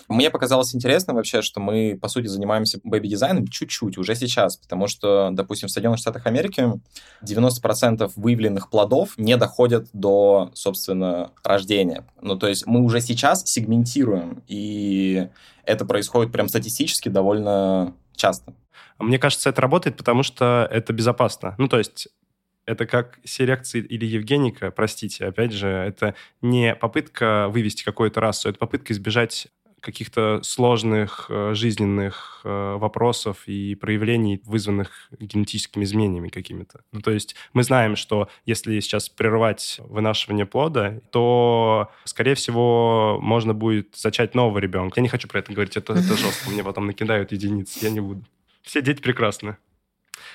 Мне 0.08 0.30
показалось 0.30 0.76
интересно 0.76 1.14
вообще, 1.14 1.42
что 1.42 1.60
мы, 1.60 1.98
по 2.02 2.08
сути, 2.08 2.28
занимаемся 2.28 2.80
бэби-дизайном 2.84 3.48
чуть-чуть 3.48 3.98
уже 3.98 4.16
сейчас, 4.16 4.58
потому 4.58 4.88
что, 4.88 5.30
допустим, 5.32 5.70
в 5.70 5.72
Соединенных 5.72 6.00
Штатах 6.00 6.26
Америки 6.26 6.74
90% 7.24 8.12
выявленных 8.16 8.70
плодов 8.70 9.18
не 9.18 9.38
доходят 9.38 9.88
до, 9.94 10.52
собственно, 10.54 11.32
рождения. 11.44 12.06
Ну, 12.22 12.38
то 12.38 12.48
есть 12.48 12.66
мы 12.66 12.82
уже 12.82 13.00
сейчас 13.02 13.46
сегментируем, 13.46 14.44
и 14.48 15.30
это 15.64 15.86
происходит 15.86 16.32
прям 16.32 16.50
статистически 16.50 17.10
довольно 17.10 17.94
часто. 18.16 18.54
Мне 19.00 19.18
кажется, 19.18 19.50
это 19.50 19.62
работает, 19.62 19.98
потому 19.98 20.24
что 20.24 20.68
это 20.72 20.94
безопасно. 20.94 21.56
Ну, 21.58 21.68
то 21.68 21.78
есть 21.78 22.10
это 22.66 22.86
как 22.86 23.20
селекция 23.24 23.82
или 23.82 24.06
Евгеника, 24.06 24.72
простите, 24.72 25.26
опять 25.26 25.52
же, 25.52 25.68
это 25.68 26.16
не 26.42 26.76
попытка 26.76 27.48
вывести 27.50 27.84
какую-то 27.84 28.22
расу, 28.22 28.50
это 28.50 28.60
попытка 28.60 28.94
избежать 28.94 29.48
каких-то 29.82 30.41
сложных 30.44 31.26
э, 31.30 31.54
жизненных 31.54 32.41
э, 32.44 32.76
вопросов 32.78 33.44
и 33.48 33.76
проявлений, 33.76 34.41
вызванных 34.46 35.10
генетическими 35.20 35.84
изменениями 35.84 36.30
какими-то. 36.30 36.82
Ну, 36.91 37.02
то 37.02 37.12
есть 37.12 37.36
мы 37.54 37.63
знаем, 37.63 37.96
что 37.96 38.30
если 38.46 38.80
сейчас 38.80 39.10
прервать 39.10 39.80
вынашивание 39.80 40.46
плода, 40.46 41.00
то, 41.12 41.91
скорее 42.06 42.36
всего, 42.36 43.20
можно 43.22 43.54
будет 43.54 43.96
зачать 43.96 44.36
нового 44.36 44.60
ребенка. 44.60 45.00
Я 45.00 45.04
не 45.04 45.10
хочу 45.10 45.28
про 45.28 45.39
это 45.39 45.52
говорить, 45.52 45.76
это, 45.76 45.94
это 45.94 46.15
жестко, 46.15 46.52
мне 46.52 46.63
потом 46.63 46.86
накидают 46.86 47.32
единицы, 47.32 47.80
я 47.82 47.89
не 47.89 48.00
буду. 48.00 48.24
Все 48.62 48.82
дети 48.82 49.02
прекрасны. 49.02 49.58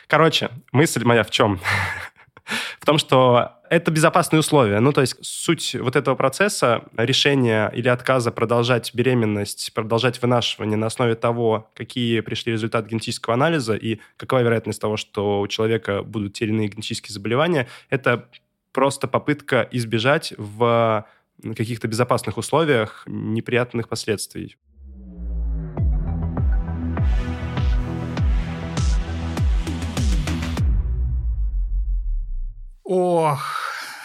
Короче, 0.09 0.51
мысль 0.73 1.05
моя 1.05 1.23
в 1.23 1.31
чем? 1.31 1.61
в 2.81 2.87
том, 2.87 2.99
что 2.99 3.53
Это 3.69 3.91
безопасные 3.91 4.41
условия. 4.41 4.79
Ну, 4.79 4.93
то 4.93 5.01
есть 5.01 5.17
суть 5.23 5.75
вот 5.75 5.97
этого 5.97 6.15
процесса, 6.15 6.85
решения 6.97 7.69
или 7.75 7.89
отказа 7.89 8.31
продолжать 8.31 8.95
беременность, 8.95 9.73
продолжать 9.75 10.23
вынашивание 10.23 10.77
на 10.77 10.87
основе 10.87 11.17
того, 11.17 11.69
какие 11.75 12.21
пришли 12.21 12.53
результаты 12.53 12.91
генетического 12.91 13.35
анализа 13.35 13.75
и 13.75 13.99
какова 14.17 14.43
вероятность 14.43 14.81
того, 14.81 14.97
что 14.97 15.41
у 15.41 15.49
человека 15.49 16.03
будут 16.05 16.35
те 16.35 16.45
или 16.45 16.53
иные 16.53 16.69
генетические 16.69 17.13
заболевания, 17.13 17.67
это 17.91 18.29
просто 18.73 19.09
попытка 19.09 19.69
избежать 19.73 20.33
в 20.37 21.05
каких-то 21.43 21.89
безопасных 21.89 22.37
условиях 22.39 23.03
неприятных 23.07 23.89
последствий. 23.89 24.57
Ох, 32.89 33.43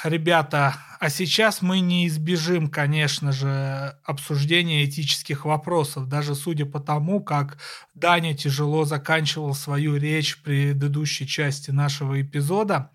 ребята, 0.03 0.75
а 0.99 1.11
сейчас 1.11 1.61
мы 1.61 1.81
не 1.81 2.07
избежим, 2.07 2.67
конечно 2.67 3.31
же, 3.31 3.95
обсуждения 4.03 4.85
этических 4.85 5.45
вопросов, 5.45 6.07
даже 6.07 6.33
судя 6.33 6.65
по 6.65 6.79
тому, 6.79 7.23
как 7.23 7.59
Даня 7.93 8.35
тяжело 8.35 8.85
заканчивал 8.85 9.53
свою 9.53 9.97
речь 9.97 10.35
в 10.35 10.41
предыдущей 10.41 11.27
части 11.27 11.69
нашего 11.69 12.19
эпизода. 12.23 12.89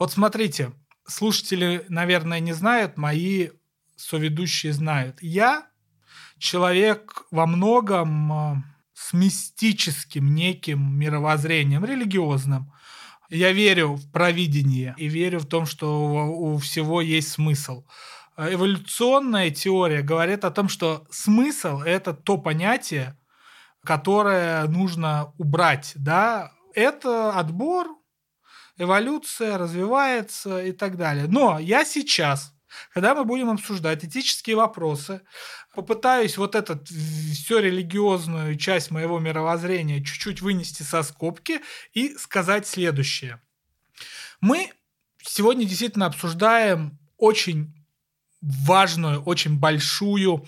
Вот 0.00 0.10
смотрите, 0.10 0.72
слушатели, 1.06 1.84
наверное, 1.88 2.40
не 2.40 2.52
знают, 2.52 2.96
мои 2.96 3.50
соведущие 3.94 4.72
знают. 4.72 5.22
Я 5.22 5.68
человек 6.38 7.22
во 7.30 7.46
многом 7.46 8.32
э, 8.32 8.62
с 8.94 9.12
мистическим 9.12 10.34
неким 10.34 10.98
мировоззрением, 10.98 11.84
религиозным. 11.84 12.72
Я 13.28 13.52
верю 13.52 13.94
в 13.94 14.10
провидение 14.10 14.94
и 14.96 15.06
верю 15.06 15.40
в 15.40 15.46
том, 15.46 15.66
что 15.66 16.28
у 16.28 16.56
всего 16.58 17.00
есть 17.00 17.28
смысл. 17.32 17.84
Эволюционная 18.36 19.50
теория 19.50 20.00
говорит 20.02 20.44
о 20.44 20.50
том, 20.50 20.68
что 20.68 21.06
смысл– 21.10 21.80
это 21.86 22.14
то 22.14 22.38
понятие, 22.38 23.18
которое 23.84 24.64
нужно 24.68 25.32
убрать. 25.38 25.92
Да? 25.96 26.52
Это 26.74 27.32
отбор, 27.32 27.88
эволюция 28.78 29.58
развивается 29.58 30.64
и 30.64 30.72
так 30.72 30.96
далее. 30.96 31.26
Но 31.28 31.58
я 31.58 31.84
сейчас, 31.84 32.54
когда 32.92 33.14
мы 33.14 33.24
будем 33.24 33.50
обсуждать 33.50 34.04
этические 34.04 34.56
вопросы, 34.56 35.22
попытаюсь 35.74 36.36
вот 36.36 36.54
эту 36.54 36.82
всю 36.84 37.58
религиозную 37.58 38.56
часть 38.56 38.90
моего 38.90 39.18
мировоззрения 39.18 40.02
чуть-чуть 40.02 40.42
вынести 40.42 40.82
со 40.82 41.02
скобки 41.02 41.60
и 41.92 42.16
сказать 42.16 42.66
следующее. 42.66 43.40
Мы 44.40 44.72
сегодня 45.22 45.64
действительно 45.64 46.06
обсуждаем 46.06 46.98
очень 47.16 47.74
важную, 48.40 49.22
очень 49.22 49.58
большую 49.58 50.46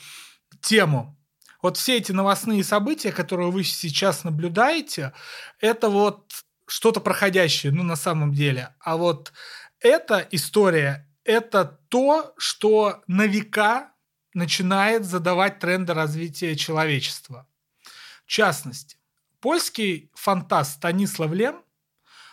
тему. 0.60 1.16
Вот 1.62 1.76
все 1.76 1.98
эти 1.98 2.12
новостные 2.12 2.64
события, 2.64 3.12
которые 3.12 3.50
вы 3.50 3.64
сейчас 3.64 4.24
наблюдаете, 4.24 5.12
это 5.60 5.88
вот 5.88 6.32
что-то 6.66 7.00
проходящее, 7.00 7.72
ну, 7.72 7.82
на 7.82 7.96
самом 7.96 8.32
деле. 8.32 8.74
А 8.80 8.96
вот 8.96 9.32
эта 9.80 10.26
история– 10.30 11.06
это 11.30 11.64
то, 11.88 12.34
что 12.38 13.02
на 13.06 13.26
века 13.26 13.92
начинает 14.34 15.04
задавать 15.04 15.60
тренды 15.60 15.94
развития 15.94 16.56
человечества. 16.56 17.46
В 18.24 18.28
частности, 18.28 18.96
польский 19.40 20.10
фантаст 20.14 20.76
Станислав 20.76 21.32
Лем 21.32 21.64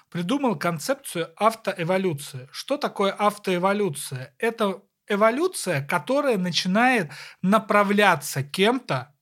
придумал 0.09 0.57
концепцию 0.57 1.31
автоэволюции. 1.35 2.49
Что 2.51 2.77
такое 2.77 3.11
автоэволюция? 3.11 4.33
Это 4.39 4.81
эволюция, 5.07 5.85
которая 5.85 6.39
начинает 6.39 7.11
направляться 7.43 8.41
кем-то 8.41 9.15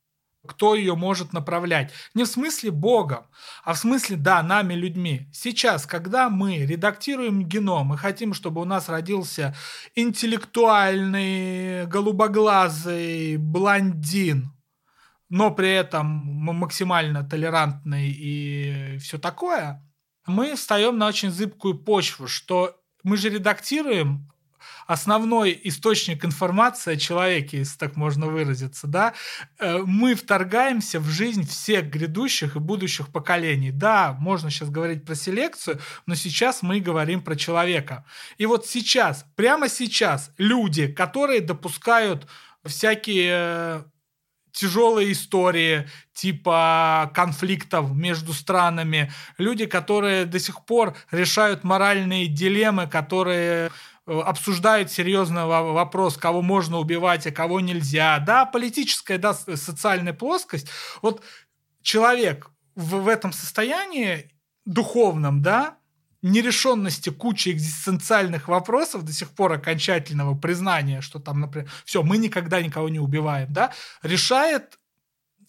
кто 0.45 0.75
ее 0.75 0.95
может 0.95 1.33
направлять. 1.33 1.91
Не 2.13 2.23
в 2.23 2.27
смысле 2.27 2.71
Богом, 2.71 3.25
а 3.63 3.73
в 3.73 3.77
смысле, 3.77 4.17
да, 4.17 4.41
нами, 4.43 4.73
людьми. 4.73 5.27
Сейчас, 5.33 5.85
когда 5.85 6.29
мы 6.29 6.57
редактируем 6.65 7.43
геном 7.43 7.93
и 7.93 7.97
хотим, 7.97 8.33
чтобы 8.33 8.61
у 8.61 8.65
нас 8.65 8.89
родился 8.89 9.55
интеллектуальный, 9.95 11.85
голубоглазый 11.87 13.37
блондин, 13.37 14.51
но 15.29 15.51
при 15.51 15.69
этом 15.69 16.05
максимально 16.05 17.27
толерантный 17.27 18.09
и 18.09 18.97
все 18.99 19.17
такое, 19.17 19.83
мы 20.27 20.55
встаем 20.55 20.97
на 20.97 21.07
очень 21.07 21.31
зыбкую 21.31 21.77
почву, 21.79 22.27
что 22.27 22.79
мы 23.03 23.17
же 23.17 23.29
редактируем 23.29 24.31
основной 24.85 25.59
источник 25.63 26.25
информации 26.25 26.93
о 26.93 26.97
человеке, 26.97 27.59
если 27.59 27.77
так 27.77 27.95
можно 27.95 28.27
выразиться, 28.27 28.87
да, 28.87 29.13
э, 29.59 29.79
мы 29.79 30.15
вторгаемся 30.15 30.99
в 30.99 31.07
жизнь 31.07 31.47
всех 31.47 31.89
грядущих 31.89 32.55
и 32.55 32.59
будущих 32.59 33.09
поколений. 33.09 33.71
Да, 33.71 34.15
можно 34.19 34.49
сейчас 34.49 34.69
говорить 34.69 35.05
про 35.05 35.15
селекцию, 35.15 35.79
но 36.05 36.15
сейчас 36.15 36.61
мы 36.61 36.79
говорим 36.79 37.21
про 37.21 37.35
человека. 37.35 38.05
И 38.37 38.45
вот 38.45 38.67
сейчас, 38.67 39.25
прямо 39.35 39.69
сейчас, 39.69 40.31
люди, 40.37 40.87
которые 40.87 41.41
допускают 41.41 42.27
всякие 42.63 43.29
э, 43.31 43.83
тяжелые 44.55 45.11
истории, 45.11 45.87
типа 46.13 47.11
конфликтов 47.13 47.91
между 47.91 48.33
странами, 48.33 49.11
люди, 49.37 49.65
которые 49.65 50.25
до 50.25 50.39
сих 50.39 50.65
пор 50.65 50.95
решают 51.11 51.63
моральные 51.63 52.27
дилеммы, 52.27 52.87
которые 52.87 53.71
обсуждают 54.05 54.91
серьезно 54.91 55.47
вопрос, 55.47 56.17
кого 56.17 56.41
можно 56.41 56.77
убивать, 56.77 57.25
а 57.27 57.31
кого 57.31 57.59
нельзя. 57.59 58.19
Да, 58.19 58.45
политическая, 58.45 59.17
да, 59.17 59.33
социальная 59.33 60.13
плоскость. 60.13 60.67
Вот 61.01 61.23
человек 61.81 62.49
в, 62.75 62.97
в 62.97 63.07
этом 63.07 63.33
состоянии 63.33 64.31
духовном, 64.65 65.41
да, 65.41 65.77
нерешенности 66.21 67.09
кучи 67.09 67.49
экзистенциальных 67.49 68.47
вопросов, 68.47 69.03
до 69.03 69.13
сих 69.13 69.29
пор 69.29 69.53
окончательного 69.53 70.35
признания, 70.35 71.01
что 71.01 71.19
там, 71.19 71.39
например, 71.39 71.69
все, 71.85 72.01
мы 72.01 72.17
никогда 72.17 72.61
никого 72.61 72.89
не 72.89 72.99
убиваем, 72.99 73.53
да, 73.53 73.71
решает 74.01 74.79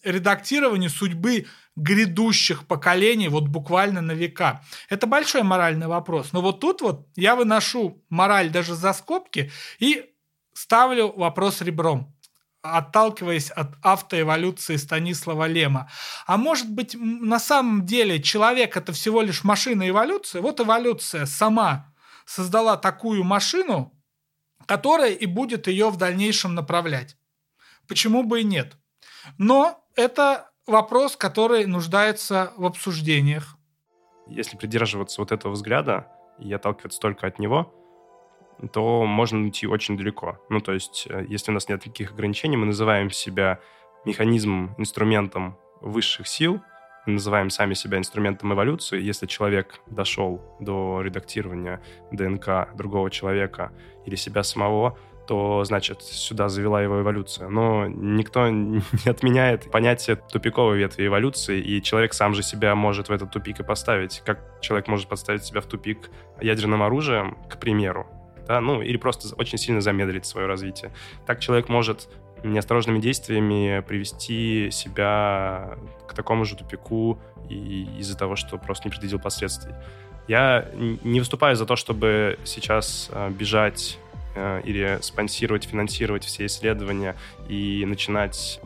редактирование 0.03 0.89
судьбы 0.89 1.45
грядущих 1.75 2.65
поколений 2.65 3.29
вот 3.29 3.47
буквально 3.47 4.01
на 4.01 4.13
века. 4.13 4.63
Это 4.89 5.07
большой 5.07 5.43
моральный 5.43 5.87
вопрос. 5.87 6.33
Но 6.33 6.41
вот 6.41 6.59
тут 6.59 6.81
вот 6.81 7.07
я 7.15 7.35
выношу 7.35 8.03
мораль 8.09 8.49
даже 8.49 8.75
за 8.75 8.93
скобки 8.93 9.51
и 9.79 10.05
ставлю 10.53 11.13
вопрос 11.15 11.61
ребром 11.61 12.13
отталкиваясь 12.61 13.49
от 13.51 13.75
автоэволюции 13.81 14.75
Станислава 14.75 15.47
Лема. 15.47 15.89
А 16.25 16.37
может 16.37 16.69
быть, 16.69 16.95
на 16.99 17.39
самом 17.39 17.85
деле 17.85 18.21
человек 18.21 18.75
это 18.75 18.93
всего 18.93 19.21
лишь 19.21 19.43
машина 19.43 19.87
эволюции? 19.87 20.39
Вот 20.39 20.59
эволюция 20.59 21.25
сама 21.25 21.93
создала 22.25 22.77
такую 22.77 23.23
машину, 23.23 23.93
которая 24.65 25.11
и 25.11 25.25
будет 25.25 25.67
ее 25.67 25.89
в 25.89 25.97
дальнейшем 25.97 26.55
направлять. 26.55 27.15
Почему 27.87 28.23
бы 28.23 28.41
и 28.41 28.43
нет? 28.43 28.75
Но 29.37 29.83
это 29.95 30.49
вопрос, 30.65 31.15
который 31.15 31.65
нуждается 31.65 32.53
в 32.57 32.65
обсуждениях. 32.65 33.57
Если 34.27 34.57
придерживаться 34.57 35.21
вот 35.21 35.31
этого 35.31 35.53
взгляда 35.53 36.07
и 36.39 36.51
отталкиваться 36.51 36.99
только 36.99 37.27
от 37.27 37.39
него, 37.39 37.73
то 38.73 39.05
можно 39.05 39.39
уйти 39.41 39.67
очень 39.67 39.97
далеко. 39.97 40.39
Ну, 40.49 40.59
то 40.59 40.73
есть, 40.73 41.07
э, 41.09 41.25
если 41.29 41.51
у 41.51 41.53
нас 41.53 41.69
нет 41.69 41.85
никаких 41.85 42.11
ограничений, 42.11 42.57
мы 42.57 42.65
называем 42.65 43.11
себя 43.11 43.59
механизмом, 44.03 44.73
инструментом 44.77 45.57
высших 45.81 46.27
сил, 46.27 46.61
мы 47.05 47.13
называем 47.13 47.49
сами 47.49 47.73
себя 47.73 47.97
инструментом 47.97 48.53
эволюции. 48.53 49.01
Если 49.01 49.27
человек 49.27 49.79
дошел 49.87 50.41
до 50.59 51.01
редактирования 51.01 51.81
ДНК 52.11 52.75
другого 52.75 53.09
человека 53.09 53.71
или 54.05 54.15
себя 54.15 54.43
самого, 54.43 54.97
то, 55.27 55.63
значит, 55.63 56.01
сюда 56.01 56.49
завела 56.49 56.81
его 56.81 57.01
эволюция. 57.01 57.49
Но 57.49 57.87
никто 57.87 58.49
не 58.49 58.81
отменяет 59.05 59.69
понятие 59.69 60.15
тупиковой 60.15 60.77
ветви 60.77 61.07
эволюции, 61.07 61.59
и 61.59 61.81
человек 61.81 62.13
сам 62.13 62.33
же 62.33 62.43
себя 62.43 62.73
может 62.75 63.09
в 63.09 63.11
этот 63.11 63.31
тупик 63.31 63.59
и 63.59 63.63
поставить. 63.63 64.21
Как 64.25 64.39
человек 64.61 64.87
может 64.87 65.07
поставить 65.07 65.43
себя 65.43 65.61
в 65.61 65.65
тупик 65.65 66.09
ядерным 66.41 66.81
оружием, 66.81 67.37
к 67.49 67.59
примеру, 67.59 68.07
да, 68.47 68.61
ну, 68.61 68.81
или 68.81 68.97
просто 68.97 69.35
очень 69.35 69.57
сильно 69.57 69.81
замедлить 69.81 70.25
свое 70.25 70.47
развитие. 70.47 70.91
Так 71.25 71.39
человек 71.39 71.69
может 71.69 72.09
неосторожными 72.43 72.99
действиями 72.99 73.83
привести 73.87 74.69
себя 74.71 75.77
к 76.07 76.13
такому 76.13 76.45
же 76.45 76.55
тупику 76.55 77.19
из-за 77.49 78.17
того, 78.17 78.35
что 78.35 78.57
просто 78.57 78.87
не 78.87 78.91
предвидел 78.91 79.19
последствий. 79.19 79.73
Я 80.27 80.69
не 80.75 81.19
выступаю 81.19 81.55
за 81.55 81.65
то, 81.65 81.75
чтобы 81.75 82.37
сейчас 82.43 83.09
а, 83.13 83.29
бежать 83.29 83.97
Э, 84.37 84.61
или 84.63 84.99
спонсировать, 85.01 85.63
финансировать 85.63 86.23
все 86.23 86.45
исследования 86.45 87.15
и 87.49 87.83
начинать 87.87 88.59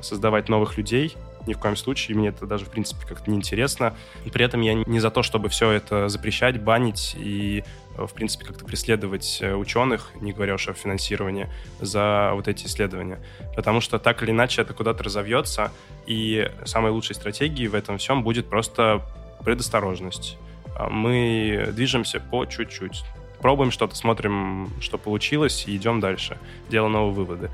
создавать 0.00 0.48
новых 0.48 0.76
людей. 0.76 1.16
Ни 1.46 1.54
в 1.54 1.58
коем 1.58 1.76
случае. 1.76 2.16
Мне 2.16 2.28
это 2.30 2.46
даже, 2.46 2.64
в 2.64 2.70
принципе, 2.70 3.06
как-то 3.06 3.30
неинтересно. 3.30 3.94
И 4.24 4.30
при 4.30 4.44
этом 4.44 4.60
я 4.62 4.74
не 4.74 4.98
за 4.98 5.10
то, 5.10 5.22
чтобы 5.22 5.50
все 5.50 5.70
это 5.70 6.08
запрещать, 6.08 6.60
банить 6.60 7.14
и 7.16 7.62
в 7.96 8.12
принципе, 8.12 8.44
как-то 8.44 8.64
преследовать 8.64 9.40
ученых, 9.40 10.10
не 10.20 10.32
говоря 10.32 10.54
уж 10.54 10.66
о 10.66 10.72
финансировании, 10.72 11.48
за 11.80 12.32
вот 12.34 12.48
эти 12.48 12.66
исследования. 12.66 13.20
Потому 13.54 13.80
что 13.80 14.00
так 14.00 14.20
или 14.24 14.32
иначе 14.32 14.62
это 14.62 14.74
куда-то 14.74 15.04
разовьется, 15.04 15.70
и 16.04 16.50
самой 16.64 16.90
лучшей 16.90 17.14
стратегией 17.14 17.68
в 17.68 17.74
этом 17.76 17.98
всем 17.98 18.24
будет 18.24 18.48
просто 18.48 19.02
предосторожность. 19.44 20.38
А 20.76 20.90
мы 20.90 21.68
движемся 21.72 22.18
по 22.18 22.46
чуть-чуть. 22.46 23.04
Пробуем 23.44 23.70
что-то, 23.70 23.94
смотрим, 23.94 24.70
что 24.80 24.96
получилось, 24.96 25.64
и 25.66 25.76
идем 25.76 26.00
дальше, 26.00 26.38
делаем 26.70 26.92
новые 26.92 27.12
выводы. 27.12 27.50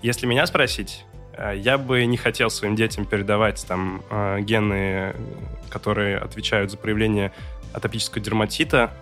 Если 0.00 0.24
меня 0.24 0.46
спросить, 0.46 1.04
э, 1.32 1.54
я 1.56 1.78
бы 1.78 2.06
не 2.06 2.16
хотел 2.16 2.48
своим 2.48 2.76
детям 2.76 3.06
передавать 3.06 3.66
там 3.66 4.04
э, 4.08 4.38
гены, 4.42 5.16
которые 5.68 6.18
отвечают 6.18 6.70
за 6.70 6.76
проявление 6.76 7.32
атопического 7.72 8.22
дерматита, 8.22 8.92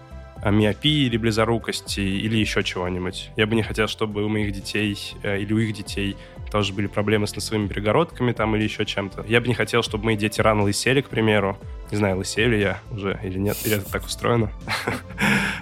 миопии 0.42 1.08
или 1.08 1.18
близорукости 1.18 2.00
или 2.00 2.38
еще 2.38 2.62
чего-нибудь. 2.62 3.28
Я 3.36 3.46
бы 3.46 3.54
не 3.54 3.62
хотел, 3.62 3.86
чтобы 3.86 4.24
у 4.24 4.30
моих 4.30 4.52
детей 4.52 4.96
э, 5.22 5.40
или 5.40 5.52
у 5.52 5.58
их 5.58 5.74
детей 5.74 6.16
тоже 6.50 6.72
были 6.72 6.86
проблемы 6.86 7.26
с 7.26 7.34
носовыми 7.34 7.68
перегородками 7.68 8.32
там 8.32 8.56
или 8.56 8.62
еще 8.62 8.86
чем-то. 8.86 9.26
Я 9.28 9.42
бы 9.42 9.48
не 9.48 9.54
хотел, 9.54 9.82
чтобы 9.82 10.06
мои 10.06 10.16
дети 10.16 10.40
рано 10.40 10.62
лысели, 10.62 11.02
к 11.02 11.10
примеру. 11.10 11.58
Не 11.90 11.98
знаю, 11.98 12.16
лысели 12.16 12.56
я 12.56 12.80
уже 12.90 13.20
или 13.22 13.38
нет, 13.38 13.58
или 13.66 13.76
это 13.76 13.92
так 13.92 14.06
устроено. 14.06 14.50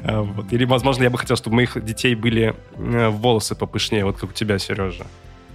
А, 0.04 0.26
или, 0.50 0.64
возможно, 0.64 1.02
я 1.02 1.10
бы 1.10 1.18
хотел, 1.18 1.36
чтобы 1.36 1.54
у 1.54 1.56
моих 1.56 1.84
детей 1.84 2.14
были 2.14 2.54
э, 2.76 3.08
волосы 3.08 3.54
попышнее, 3.54 4.04
вот 4.04 4.18
как 4.18 4.30
у 4.30 4.32
тебя, 4.32 4.58
Сережа 4.58 5.06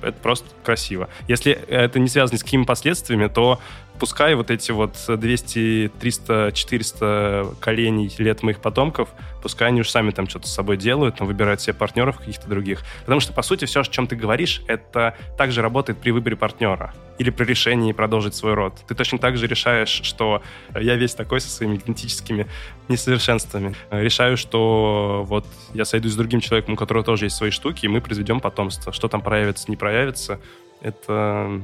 это 0.03 0.19
просто 0.21 0.47
красиво. 0.63 1.09
Если 1.27 1.51
это 1.51 1.99
не 1.99 2.07
связано 2.07 2.37
с 2.37 2.43
какими 2.43 2.63
последствиями, 2.63 3.27
то 3.27 3.59
пускай 3.99 4.35
вот 4.35 4.51
эти 4.51 4.71
вот 4.71 4.97
200, 5.07 5.91
300, 5.99 6.51
400 6.53 7.55
коленей 7.59 8.13
лет 8.17 8.43
моих 8.43 8.59
потомков, 8.59 9.09
пускай 9.41 9.69
они 9.69 9.81
уж 9.81 9.89
сами 9.89 10.11
там 10.11 10.27
что-то 10.27 10.47
с 10.47 10.53
собой 10.53 10.77
делают, 10.77 11.17
там 11.17 11.27
выбирают 11.27 11.61
себе 11.61 11.73
партнеров 11.73 12.17
каких-то 12.17 12.47
других. 12.47 12.83
Потому 13.01 13.19
что, 13.19 13.33
по 13.33 13.41
сути, 13.41 13.65
все, 13.65 13.81
о 13.81 13.83
чем 13.83 14.07
ты 14.07 14.15
говоришь, 14.15 14.61
это 14.67 15.15
также 15.37 15.61
работает 15.61 15.99
при 15.99 16.11
выборе 16.11 16.35
партнера 16.35 16.93
или 17.17 17.29
при 17.29 17.45
решении 17.45 17.91
продолжить 17.91 18.35
свой 18.35 18.53
род. 18.53 18.73
Ты 18.87 18.95
точно 18.95 19.19
так 19.19 19.37
же 19.37 19.47
решаешь, 19.47 20.01
что 20.03 20.41
я 20.75 20.95
весь 20.95 21.13
такой 21.13 21.41
со 21.41 21.49
своими 21.49 21.77
генетическими 21.77 22.47
несовершенствами. 22.87 23.75
Решаю, 23.91 24.37
что 24.37 25.23
вот 25.27 25.45
я 25.73 25.85
сойдусь 25.85 26.13
с 26.13 26.15
другим 26.15 26.39
человеком, 26.39 26.73
у 26.73 26.77
которого 26.77 27.03
тоже 27.03 27.25
есть 27.25 27.35
свои 27.35 27.51
штуки, 27.51 27.85
и 27.85 27.87
мы 27.87 28.01
произведем 28.01 28.39
потомство. 28.39 28.91
Что 28.91 29.07
там 29.07 29.21
проявится, 29.21 29.69
не 29.69 29.77
проявится, 29.77 30.39
это 30.81 31.61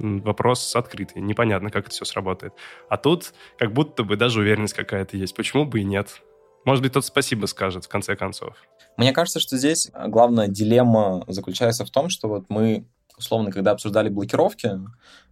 вопрос 0.00 0.74
открытый. 0.74 1.22
Непонятно, 1.22 1.70
как 1.70 1.86
это 1.86 1.94
все 1.94 2.04
сработает. 2.04 2.52
А 2.88 2.96
тут 2.96 3.32
как 3.58 3.72
будто 3.72 4.02
бы 4.02 4.16
даже 4.16 4.40
уверенность 4.40 4.74
какая-то 4.74 5.16
есть. 5.16 5.34
Почему 5.34 5.64
бы 5.64 5.80
и 5.80 5.84
нет? 5.84 6.22
Может 6.64 6.82
быть, 6.82 6.92
тот 6.92 7.04
спасибо 7.04 7.46
скажет 7.46 7.84
в 7.84 7.88
конце 7.88 8.16
концов. 8.16 8.56
Мне 8.96 9.12
кажется, 9.12 9.40
что 9.40 9.56
здесь 9.56 9.90
главная 10.08 10.48
дилемма 10.48 11.24
заключается 11.26 11.84
в 11.84 11.90
том, 11.90 12.10
что 12.10 12.28
вот 12.28 12.46
мы, 12.48 12.84
условно, 13.16 13.50
когда 13.50 13.70
обсуждали 13.70 14.08
блокировки, 14.08 14.78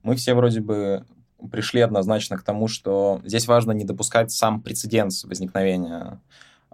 мы 0.03 0.16
все 0.16 0.35
вроде 0.35 0.61
бы 0.61 1.05
пришли 1.51 1.81
однозначно 1.81 2.37
к 2.37 2.43
тому, 2.43 2.66
что 2.66 3.21
здесь 3.25 3.47
важно 3.47 3.73
не 3.73 3.85
допускать 3.85 4.31
сам 4.31 4.61
прецедент 4.61 5.12
возникновения 5.25 6.21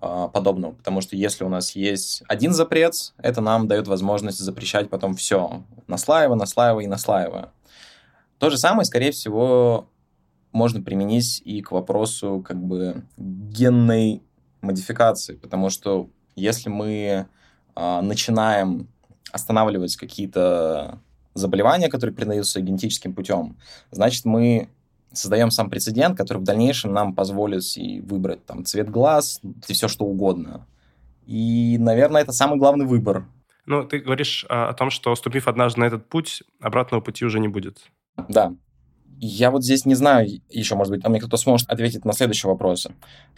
э, 0.01 0.29
подобного, 0.33 0.73
потому 0.73 1.01
что 1.01 1.17
если 1.17 1.45
у 1.45 1.49
нас 1.49 1.73
есть 1.73 2.23
один 2.29 2.53
запрет, 2.53 3.13
это 3.19 3.41
нам 3.41 3.69
дает 3.69 3.89
возможность 3.89 4.39
запрещать 4.39 4.89
потом 4.89 5.15
все, 5.17 5.65
наслаивая, 5.87 6.37
наслаивая 6.37 6.85
и 6.85 6.89
наслаивая. 6.89 7.51
То 8.45 8.51
же 8.51 8.59
самое, 8.59 8.85
скорее 8.85 9.11
всего, 9.11 9.89
можно 10.53 10.83
применить 10.83 11.41
и 11.47 11.63
к 11.63 11.73
вопросу 11.73 12.45
как 12.47 12.63
бы 12.63 13.03
генной 13.17 14.23
модификации, 14.61 15.37
потому 15.37 15.71
что 15.71 16.11
если 16.37 16.69
мы 16.69 17.27
э, 17.75 18.01
начинаем 18.03 18.89
останавливать 19.33 19.97
какие-то 19.97 21.01
заболевания, 21.33 21.89
которые 21.89 22.15
передаются 22.15 22.61
генетическим 22.61 23.15
путем, 23.15 23.57
значит, 23.91 24.27
мы 24.27 24.69
создаем 25.11 25.51
сам 25.51 25.71
прецедент, 25.71 26.19
который 26.19 26.37
в 26.37 26.45
дальнейшем 26.45 26.93
нам 26.93 27.15
позволит 27.15 27.65
и 27.79 28.03
выбрать 28.03 28.45
там 28.45 28.67
цвет 28.67 28.91
глаз 28.91 29.41
и 29.69 29.73
все 29.73 29.89
что 29.89 30.05
угодно. 30.05 30.67
И, 31.25 31.79
наверное, 31.79 32.21
это 32.21 32.33
самый 32.33 32.59
главный 32.59 32.85
выбор. 32.85 33.25
Ну, 33.65 33.85
ты 33.85 34.01
говоришь 34.01 34.45
а, 34.51 34.69
о 34.69 34.75
том, 34.75 34.91
что, 34.91 35.15
ступив 35.17 35.49
однажды 35.49 35.81
на 35.81 35.85
этот 35.85 36.11
путь, 36.11 36.43
обратного 36.61 37.01
пути 37.01 37.25
уже 37.25 37.41
не 37.41 37.49
будет. 37.49 37.91
Да. 38.29 38.53
Я 39.21 39.51
вот 39.51 39.63
здесь 39.63 39.87
не 39.87 39.95
знаю, 39.95 40.29
еще, 40.51 40.75
может 40.75 40.93
быть, 40.93 41.05
а 41.05 41.09
мне 41.09 41.21
кто-то 41.21 41.37
сможет 41.37 41.71
ответить 41.71 42.05
на 42.05 42.13
следующий 42.13 42.49
вопрос. 42.49 42.87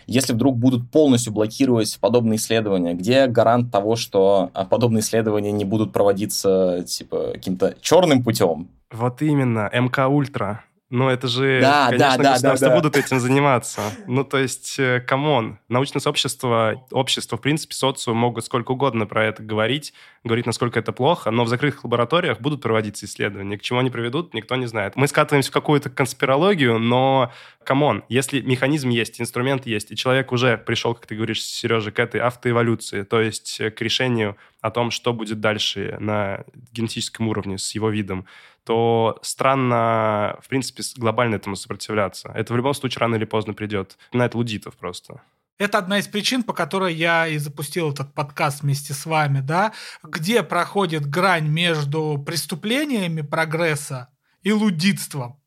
Если 0.07 0.33
вдруг 0.33 0.57
будут 0.57 0.91
полностью 0.91 1.33
блокировать 1.33 1.99
подобные 2.01 2.37
исследования, 2.37 2.95
где 2.95 3.27
гарант 3.27 3.71
того, 3.71 3.95
что 3.97 4.51
а, 4.55 4.65
подобные 4.65 5.01
исследования 5.01 5.53
не 5.53 5.65
будут 5.65 5.93
проводиться, 5.93 6.85
типа, 6.87 7.33
каким-то 7.35 7.77
черным 7.81 8.25
путем? 8.25 8.69
Вот 8.91 9.21
именно, 9.23 9.69
МК 9.73 10.09
Ультра. 10.09 10.65
Ну, 10.89 11.09
это 11.09 11.27
же, 11.27 11.61
да, 11.61 11.87
конечно, 11.89 12.23
да, 12.23 12.33
государства 12.35 12.69
да, 12.69 12.75
да, 12.75 12.81
будут 12.81 12.97
этим 12.97 13.19
заниматься. 13.19 13.81
Ну, 14.07 14.23
то 14.23 14.39
есть, 14.39 14.79
э, 14.79 15.01
come 15.01 15.34
on, 15.34 15.59
научное 15.69 15.99
сообщество, 15.99 16.87
общество, 16.93 17.37
в 17.37 17.41
принципе, 17.41 17.75
социум 17.75 18.17
могут 18.19 18.45
сколько 18.45 18.71
угодно 18.71 19.05
про 19.05 19.25
это 19.25 19.43
говорить, 19.43 19.93
говорить, 20.23 20.47
насколько 20.47 20.79
это 20.79 20.93
плохо, 20.93 21.33
но 21.33 21.43
в 21.43 21.49
закрытых 21.49 21.83
лабораториях 21.83 22.41
будут 22.41 22.63
проводиться 22.63 23.05
исследования. 23.07 23.59
К 23.59 23.63
чему 23.63 23.81
они 23.81 23.91
приведут, 23.91 24.33
никто 24.33 24.55
не 24.55 24.67
знает. 24.67 24.95
Мы 24.95 25.09
скатываемся 25.09 25.51
в 25.51 25.55
какую-то 25.55 25.91
конспирологию, 25.91 26.79
но, 26.79 27.33
come 27.65 27.88
on, 27.88 28.05
если 28.09 28.41
механизм 28.41 28.89
есть, 28.91 29.21
инструмент 29.21 29.67
есть, 29.67 29.91
и 29.91 29.97
человек 29.97 30.31
уже 30.31 30.57
пришел, 30.57 30.95
как 30.95 31.07
ты 31.07 31.17
говоришь, 31.17 31.43
Сережа, 31.43 31.91
к 31.91 31.99
этой 31.99 32.21
автоэволюции, 32.21 33.03
то 33.03 33.21
есть 33.21 33.61
э, 33.61 33.73
к 33.73 33.81
решению 33.81 34.37
о 34.61 34.71
том, 34.71 34.93
что 34.93 35.13
будет 35.13 35.41
дальше 35.41 35.97
на 35.99 36.45
генетическом 36.73 37.27
уровне 37.27 37.59
с 37.59 37.75
его 37.75 37.91
видом, 37.91 38.27
то 38.67 39.21
странно, 39.23 40.37
в 40.43 40.49
принципе, 40.49 40.83
глобально 40.97 41.37
этому 41.37 41.55
сопротивляться. 41.55 42.33
Это 42.35 42.53
в 42.53 42.57
любом 42.57 42.75
случае 42.75 43.01
рано 43.01 43.15
или 43.15 43.25
поздно 43.25 43.55
придет. 43.55 43.97
На 44.13 44.27
это 44.27 44.37
лудитов 44.37 44.77
просто. 44.77 45.23
Это 45.57 45.79
одна 45.79 46.01
из 46.01 46.09
причин, 46.09 46.43
по 46.43 46.53
которой 46.53 46.93
я 46.93 47.29
и 47.29 47.39
запустил 47.39 47.93
этот 47.93 48.13
подкаст 48.13 48.63
вместе 48.63 48.93
с 48.93 49.07
вами, 49.07 49.39
да, 49.41 49.73
где 50.03 50.43
проходит 50.43 51.09
грань 51.09 51.47
между 51.47 52.21
преступлениями 52.27 53.21
прогресса 53.21 54.09
и 54.43 54.53
лудитством. 54.53 55.41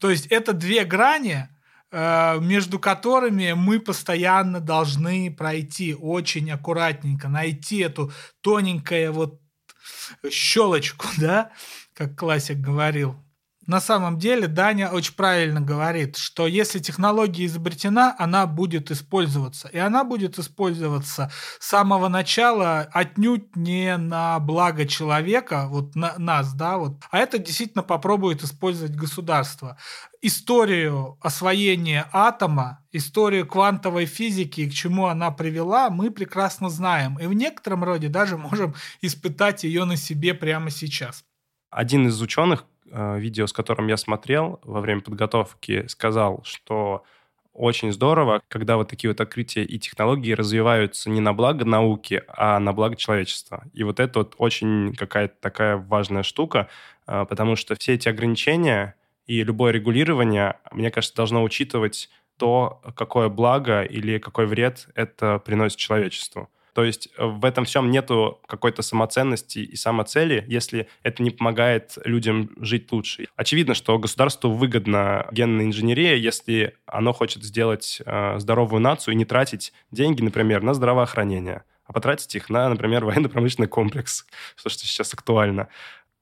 То 0.00 0.10
есть 0.10 0.26
это 0.26 0.52
две 0.52 0.84
грани, 0.84 1.48
э, 1.92 2.40
между 2.40 2.80
которыми 2.80 3.52
мы 3.52 3.78
постоянно 3.78 4.58
должны 4.58 5.32
пройти 5.32 5.94
очень 5.94 6.50
аккуратненько, 6.50 7.28
найти 7.28 7.78
эту 7.78 8.10
тоненькую 8.40 9.12
вот 9.12 9.40
щелочку, 10.28 11.06
да, 11.16 11.52
как 11.96 12.14
классик 12.14 12.58
говорил. 12.58 13.16
На 13.66 13.80
самом 13.80 14.18
деле 14.18 14.46
Даня 14.46 14.90
очень 14.90 15.14
правильно 15.14 15.60
говорит, 15.60 16.16
что 16.16 16.46
если 16.46 16.78
технология 16.78 17.46
изобретена, 17.46 18.14
она 18.16 18.46
будет 18.46 18.92
использоваться. 18.92 19.66
И 19.68 19.78
она 19.78 20.04
будет 20.04 20.38
использоваться 20.38 21.32
с 21.58 21.66
самого 21.66 22.06
начала 22.06 22.82
отнюдь 22.92 23.56
не 23.56 23.96
на 23.96 24.38
благо 24.38 24.86
человека, 24.86 25.66
вот 25.68 25.96
на 25.96 26.14
нас, 26.16 26.54
да, 26.54 26.78
вот, 26.78 27.02
а 27.10 27.18
это 27.18 27.38
действительно 27.38 27.82
попробует 27.82 28.44
использовать 28.44 28.94
государство. 28.94 29.76
Историю 30.22 31.18
освоения 31.20 32.08
атома, 32.12 32.84
историю 32.92 33.48
квантовой 33.48 34.06
физики 34.06 34.60
и 34.60 34.70
к 34.70 34.74
чему 34.74 35.06
она 35.06 35.32
привела, 35.32 35.90
мы 35.90 36.12
прекрасно 36.12 36.70
знаем. 36.70 37.18
И 37.18 37.26
в 37.26 37.32
некотором 37.32 37.82
роде 37.82 38.08
даже 38.08 38.36
можем 38.36 38.76
испытать 39.00 39.64
ее 39.64 39.84
на 39.84 39.96
себе 39.96 40.34
прямо 40.34 40.70
сейчас. 40.70 41.24
Один 41.76 42.06
из 42.06 42.22
ученых, 42.22 42.64
э, 42.90 43.18
видео 43.18 43.46
с 43.46 43.52
которым 43.52 43.88
я 43.88 43.98
смотрел 43.98 44.60
во 44.64 44.80
время 44.80 45.02
подготовки, 45.02 45.86
сказал, 45.88 46.40
что 46.42 47.04
очень 47.52 47.92
здорово, 47.92 48.40
когда 48.48 48.78
вот 48.78 48.88
такие 48.88 49.10
вот 49.10 49.20
открытия 49.20 49.62
и 49.62 49.78
технологии 49.78 50.32
развиваются 50.32 51.10
не 51.10 51.20
на 51.20 51.34
благо 51.34 51.66
науки, 51.66 52.22
а 52.28 52.58
на 52.60 52.72
благо 52.72 52.96
человечества. 52.96 53.64
И 53.74 53.82
вот 53.82 54.00
это 54.00 54.20
вот 54.20 54.36
очень 54.38 54.94
какая-то 54.94 55.34
такая 55.38 55.76
важная 55.76 56.22
штука, 56.22 56.68
э, 57.06 57.26
потому 57.28 57.56
что 57.56 57.74
все 57.74 57.92
эти 57.92 58.08
ограничения 58.08 58.94
и 59.26 59.44
любое 59.44 59.70
регулирование, 59.70 60.58
мне 60.72 60.90
кажется, 60.90 61.14
должно 61.14 61.42
учитывать 61.42 62.08
то, 62.38 62.80
какое 62.96 63.28
благо 63.28 63.82
или 63.82 64.16
какой 64.16 64.46
вред 64.46 64.88
это 64.94 65.40
приносит 65.40 65.76
человечеству. 65.76 66.48
То 66.76 66.84
есть 66.84 67.08
э, 67.16 67.24
в 67.24 67.46
этом 67.46 67.64
всем 67.64 67.90
нету 67.90 68.38
какой-то 68.46 68.82
самоценности 68.82 69.60
и 69.60 69.76
самоцели, 69.76 70.44
если 70.46 70.88
это 71.02 71.22
не 71.22 71.30
помогает 71.30 71.96
людям 72.04 72.50
жить 72.60 72.92
лучше. 72.92 73.28
Очевидно, 73.34 73.72
что 73.72 73.98
государству 73.98 74.50
выгодна 74.50 75.26
генная 75.32 75.64
инженерия, 75.64 76.16
если 76.16 76.76
оно 76.84 77.14
хочет 77.14 77.42
сделать 77.44 78.02
э, 78.04 78.38
здоровую 78.38 78.82
нацию 78.82 79.14
и 79.14 79.16
не 79.16 79.24
тратить 79.24 79.72
деньги, 79.90 80.20
например, 80.20 80.62
на 80.62 80.74
здравоохранение, 80.74 81.62
а 81.86 81.94
потратить 81.94 82.34
их 82.34 82.50
на, 82.50 82.68
например, 82.68 83.04
военно-промышленный 83.06 83.68
комплекс, 83.68 84.26
что, 84.56 84.68
что 84.68 84.84
сейчас 84.86 85.14
актуально. 85.14 85.68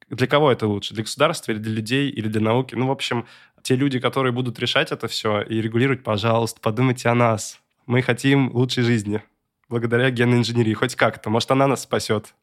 Для 0.08 0.28
кого 0.28 0.52
это 0.52 0.68
лучше? 0.68 0.94
Для 0.94 1.02
государства 1.02 1.50
или 1.50 1.58
для 1.58 1.72
людей, 1.72 2.10
или 2.10 2.28
для 2.28 2.40
науки? 2.40 2.76
Ну, 2.76 2.86
в 2.86 2.92
общем, 2.92 3.26
те 3.64 3.74
люди, 3.74 3.98
которые 3.98 4.30
будут 4.30 4.60
решать 4.60 4.92
это 4.92 5.08
все 5.08 5.42
и 5.42 5.60
регулировать, 5.60 6.04
пожалуйста, 6.04 6.60
подумайте 6.60 7.08
о 7.08 7.16
нас. 7.16 7.58
Мы 7.86 8.02
хотим 8.02 8.54
лучшей 8.54 8.84
жизни. 8.84 9.20
Благодаря 9.68 10.10
генной 10.10 10.38
инженерии. 10.38 10.74
Хоть 10.74 10.96
как-то. 10.96 11.30
Может, 11.30 11.50
она 11.50 11.66
нас 11.66 11.82
спасет. 11.82 12.34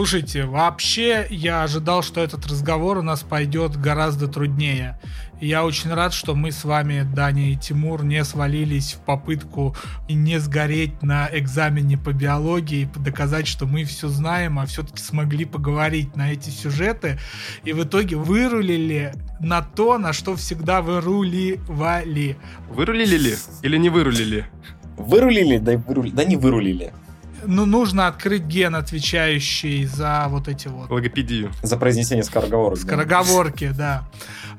Слушайте, 0.00 0.46
вообще 0.46 1.26
я 1.28 1.62
ожидал, 1.62 2.02
что 2.02 2.22
этот 2.22 2.46
разговор 2.46 2.96
у 2.96 3.02
нас 3.02 3.22
пойдет 3.22 3.76
гораздо 3.76 4.28
труднее. 4.28 4.98
Я 5.40 5.64
очень 5.64 5.92
рад, 5.92 6.12
что 6.12 6.34
мы 6.34 6.52
с 6.52 6.64
вами, 6.64 7.02
Даня 7.14 7.52
и 7.52 7.56
Тимур, 7.56 8.04
не 8.04 8.22
свалились 8.24 8.92
в 8.92 8.98
попытку 8.98 9.74
не 10.08 10.38
сгореть 10.38 11.02
на 11.02 11.28
экзамене 11.32 11.96
по 11.96 12.12
биологии, 12.12 12.88
доказать, 12.96 13.46
что 13.46 13.66
мы 13.66 13.84
все 13.84 14.08
знаем, 14.08 14.58
а 14.58 14.66
все-таки 14.66 15.02
смогли 15.02 15.46
поговорить 15.46 16.14
на 16.14 16.30
эти 16.32 16.50
сюжеты. 16.50 17.18
И 17.64 17.72
в 17.72 17.82
итоге 17.82 18.16
вырулили 18.16 19.14
на 19.40 19.62
то, 19.62 19.96
на 19.96 20.12
что 20.12 20.36
всегда 20.36 20.82
выруливали. 20.82 22.36
Вырулили 22.68 23.16
ли? 23.16 23.34
Или 23.62 23.78
не 23.78 23.88
вырулили? 23.88 24.46
Вырулили, 24.98 25.56
да, 25.56 25.78
вырулили, 25.78 26.14
да 26.14 26.24
не 26.24 26.36
вырулили 26.36 26.92
ну, 27.46 27.66
нужно 27.66 28.06
открыть 28.06 28.42
ген, 28.42 28.74
отвечающий 28.74 29.84
за 29.84 30.26
вот 30.28 30.48
эти 30.48 30.68
вот... 30.68 30.90
Логопедию. 30.90 31.50
За 31.62 31.76
произнесение 31.76 32.24
скороговорок. 32.24 32.78
Скороговорки, 32.78 33.72
да. 33.76 34.08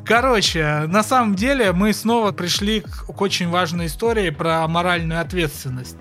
Короче, 0.06 0.86
на 0.88 1.04
самом 1.04 1.36
деле 1.36 1.72
мы 1.74 1.94
снова 1.94 2.32
пришли 2.32 2.82
к, 2.82 3.06
к 3.06 3.22
очень 3.22 3.50
важной 3.50 3.86
истории 3.86 4.30
про 4.32 4.68
моральную 4.68 5.22
ответственность. 5.22 5.96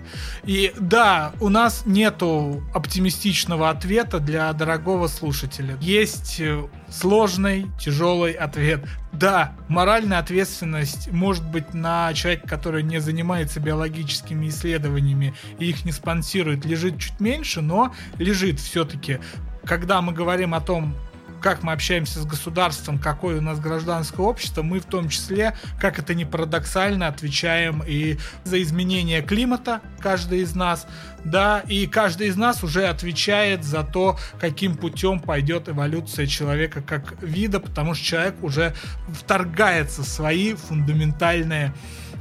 И 0.44 0.72
да, 0.78 1.32
у 1.40 1.48
нас 1.48 1.82
нету 1.84 2.62
оптимистичного 2.74 3.68
ответа 3.68 4.18
для 4.18 4.53
дорогого 4.53 5.07
слушателя. 5.07 5.76
Есть 5.80 6.40
э, 6.40 6.66
сложный, 6.88 7.66
тяжелый 7.78 8.32
ответ. 8.32 8.84
Да, 9.12 9.53
моральная 9.68 10.18
ответственность 10.18 11.12
может 11.12 11.46
быть 11.46 11.74
на 11.74 12.12
человека, 12.14 12.48
который 12.48 12.82
не 12.82 13.01
занимается 13.01 13.61
биологическими 13.61 14.48
исследованиями 14.48 15.34
и 15.59 15.66
их 15.66 15.84
не 15.84 15.92
спонсирует, 15.92 16.64
лежит 16.64 16.98
чуть 16.98 17.20
меньше, 17.20 17.61
но 17.61 17.94
лежит 18.18 18.61
все-таки. 18.61 19.18
Когда 19.64 20.01
мы 20.01 20.12
говорим 20.12 20.55
о 20.55 20.61
том, 20.61 20.94
как 21.41 21.62
мы 21.62 21.72
общаемся 21.72 22.20
с 22.20 22.26
государством, 22.26 22.99
какое 22.99 23.38
у 23.38 23.41
нас 23.41 23.59
гражданское 23.59 24.22
общество, 24.22 24.62
мы 24.62 24.80
в 24.80 24.84
том 24.84 25.09
числе, 25.09 25.57
как 25.78 25.99
это 25.99 26.14
не 26.14 26.24
парадоксально, 26.24 27.09
отвечаем 27.09 27.82
и 27.86 28.18
за 28.45 28.62
изменение 28.62 29.22
климата, 29.22 29.80
каждый 29.99 30.41
из 30.41 30.55
нас, 30.55 30.86
да, 31.24 31.61
и 31.66 31.86
каждый 31.86 32.28
из 32.28 32.36
нас 32.36 32.62
уже 32.62 32.86
отвечает 32.86 33.64
за 33.64 33.82
то, 33.82 34.18
каким 34.38 34.76
путем 34.76 35.20
пойдет 35.20 35.68
эволюция 35.68 36.26
человека 36.26 36.82
как 36.82 37.20
вида, 37.22 37.61
потому 37.61 37.95
что 37.95 38.05
человек 38.05 38.43
уже 38.43 38.74
вторгается 39.12 40.03
в 40.03 40.07
свои 40.07 40.55
фундаментальные 40.55 41.74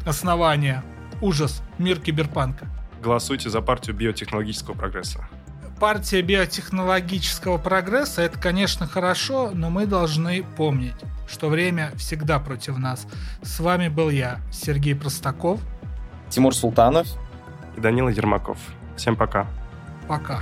основания. 0.06 0.84
Ужас. 1.22 1.62
Мир 1.78 2.00
киберпанка. 2.00 2.68
Голосуйте 3.02 3.50
за 3.50 3.62
партию 3.62 3.96
биотехнологического 3.96 4.74
прогресса 4.74 5.28
партия 5.80 6.22
биотехнологического 6.22 7.58
прогресса 7.58 8.22
это, 8.22 8.38
конечно, 8.38 8.86
хорошо, 8.86 9.52
но 9.54 9.70
мы 9.70 9.86
должны 9.86 10.44
помнить, 10.44 10.96
что 11.28 11.48
время 11.48 11.92
всегда 11.96 12.40
против 12.40 12.78
нас. 12.78 13.08
С 13.42 13.60
вами 13.60 13.88
был 13.88 14.10
я, 14.10 14.40
Сергей 14.52 14.94
Простаков, 14.96 15.60
Тимур 16.30 16.54
Султанов 16.54 17.08
и 17.78 17.82
Данила 17.82 18.10
Ермаков. 18.10 18.58
Всем 18.98 19.16
пока. 19.16 19.48
Пока. 20.08 20.42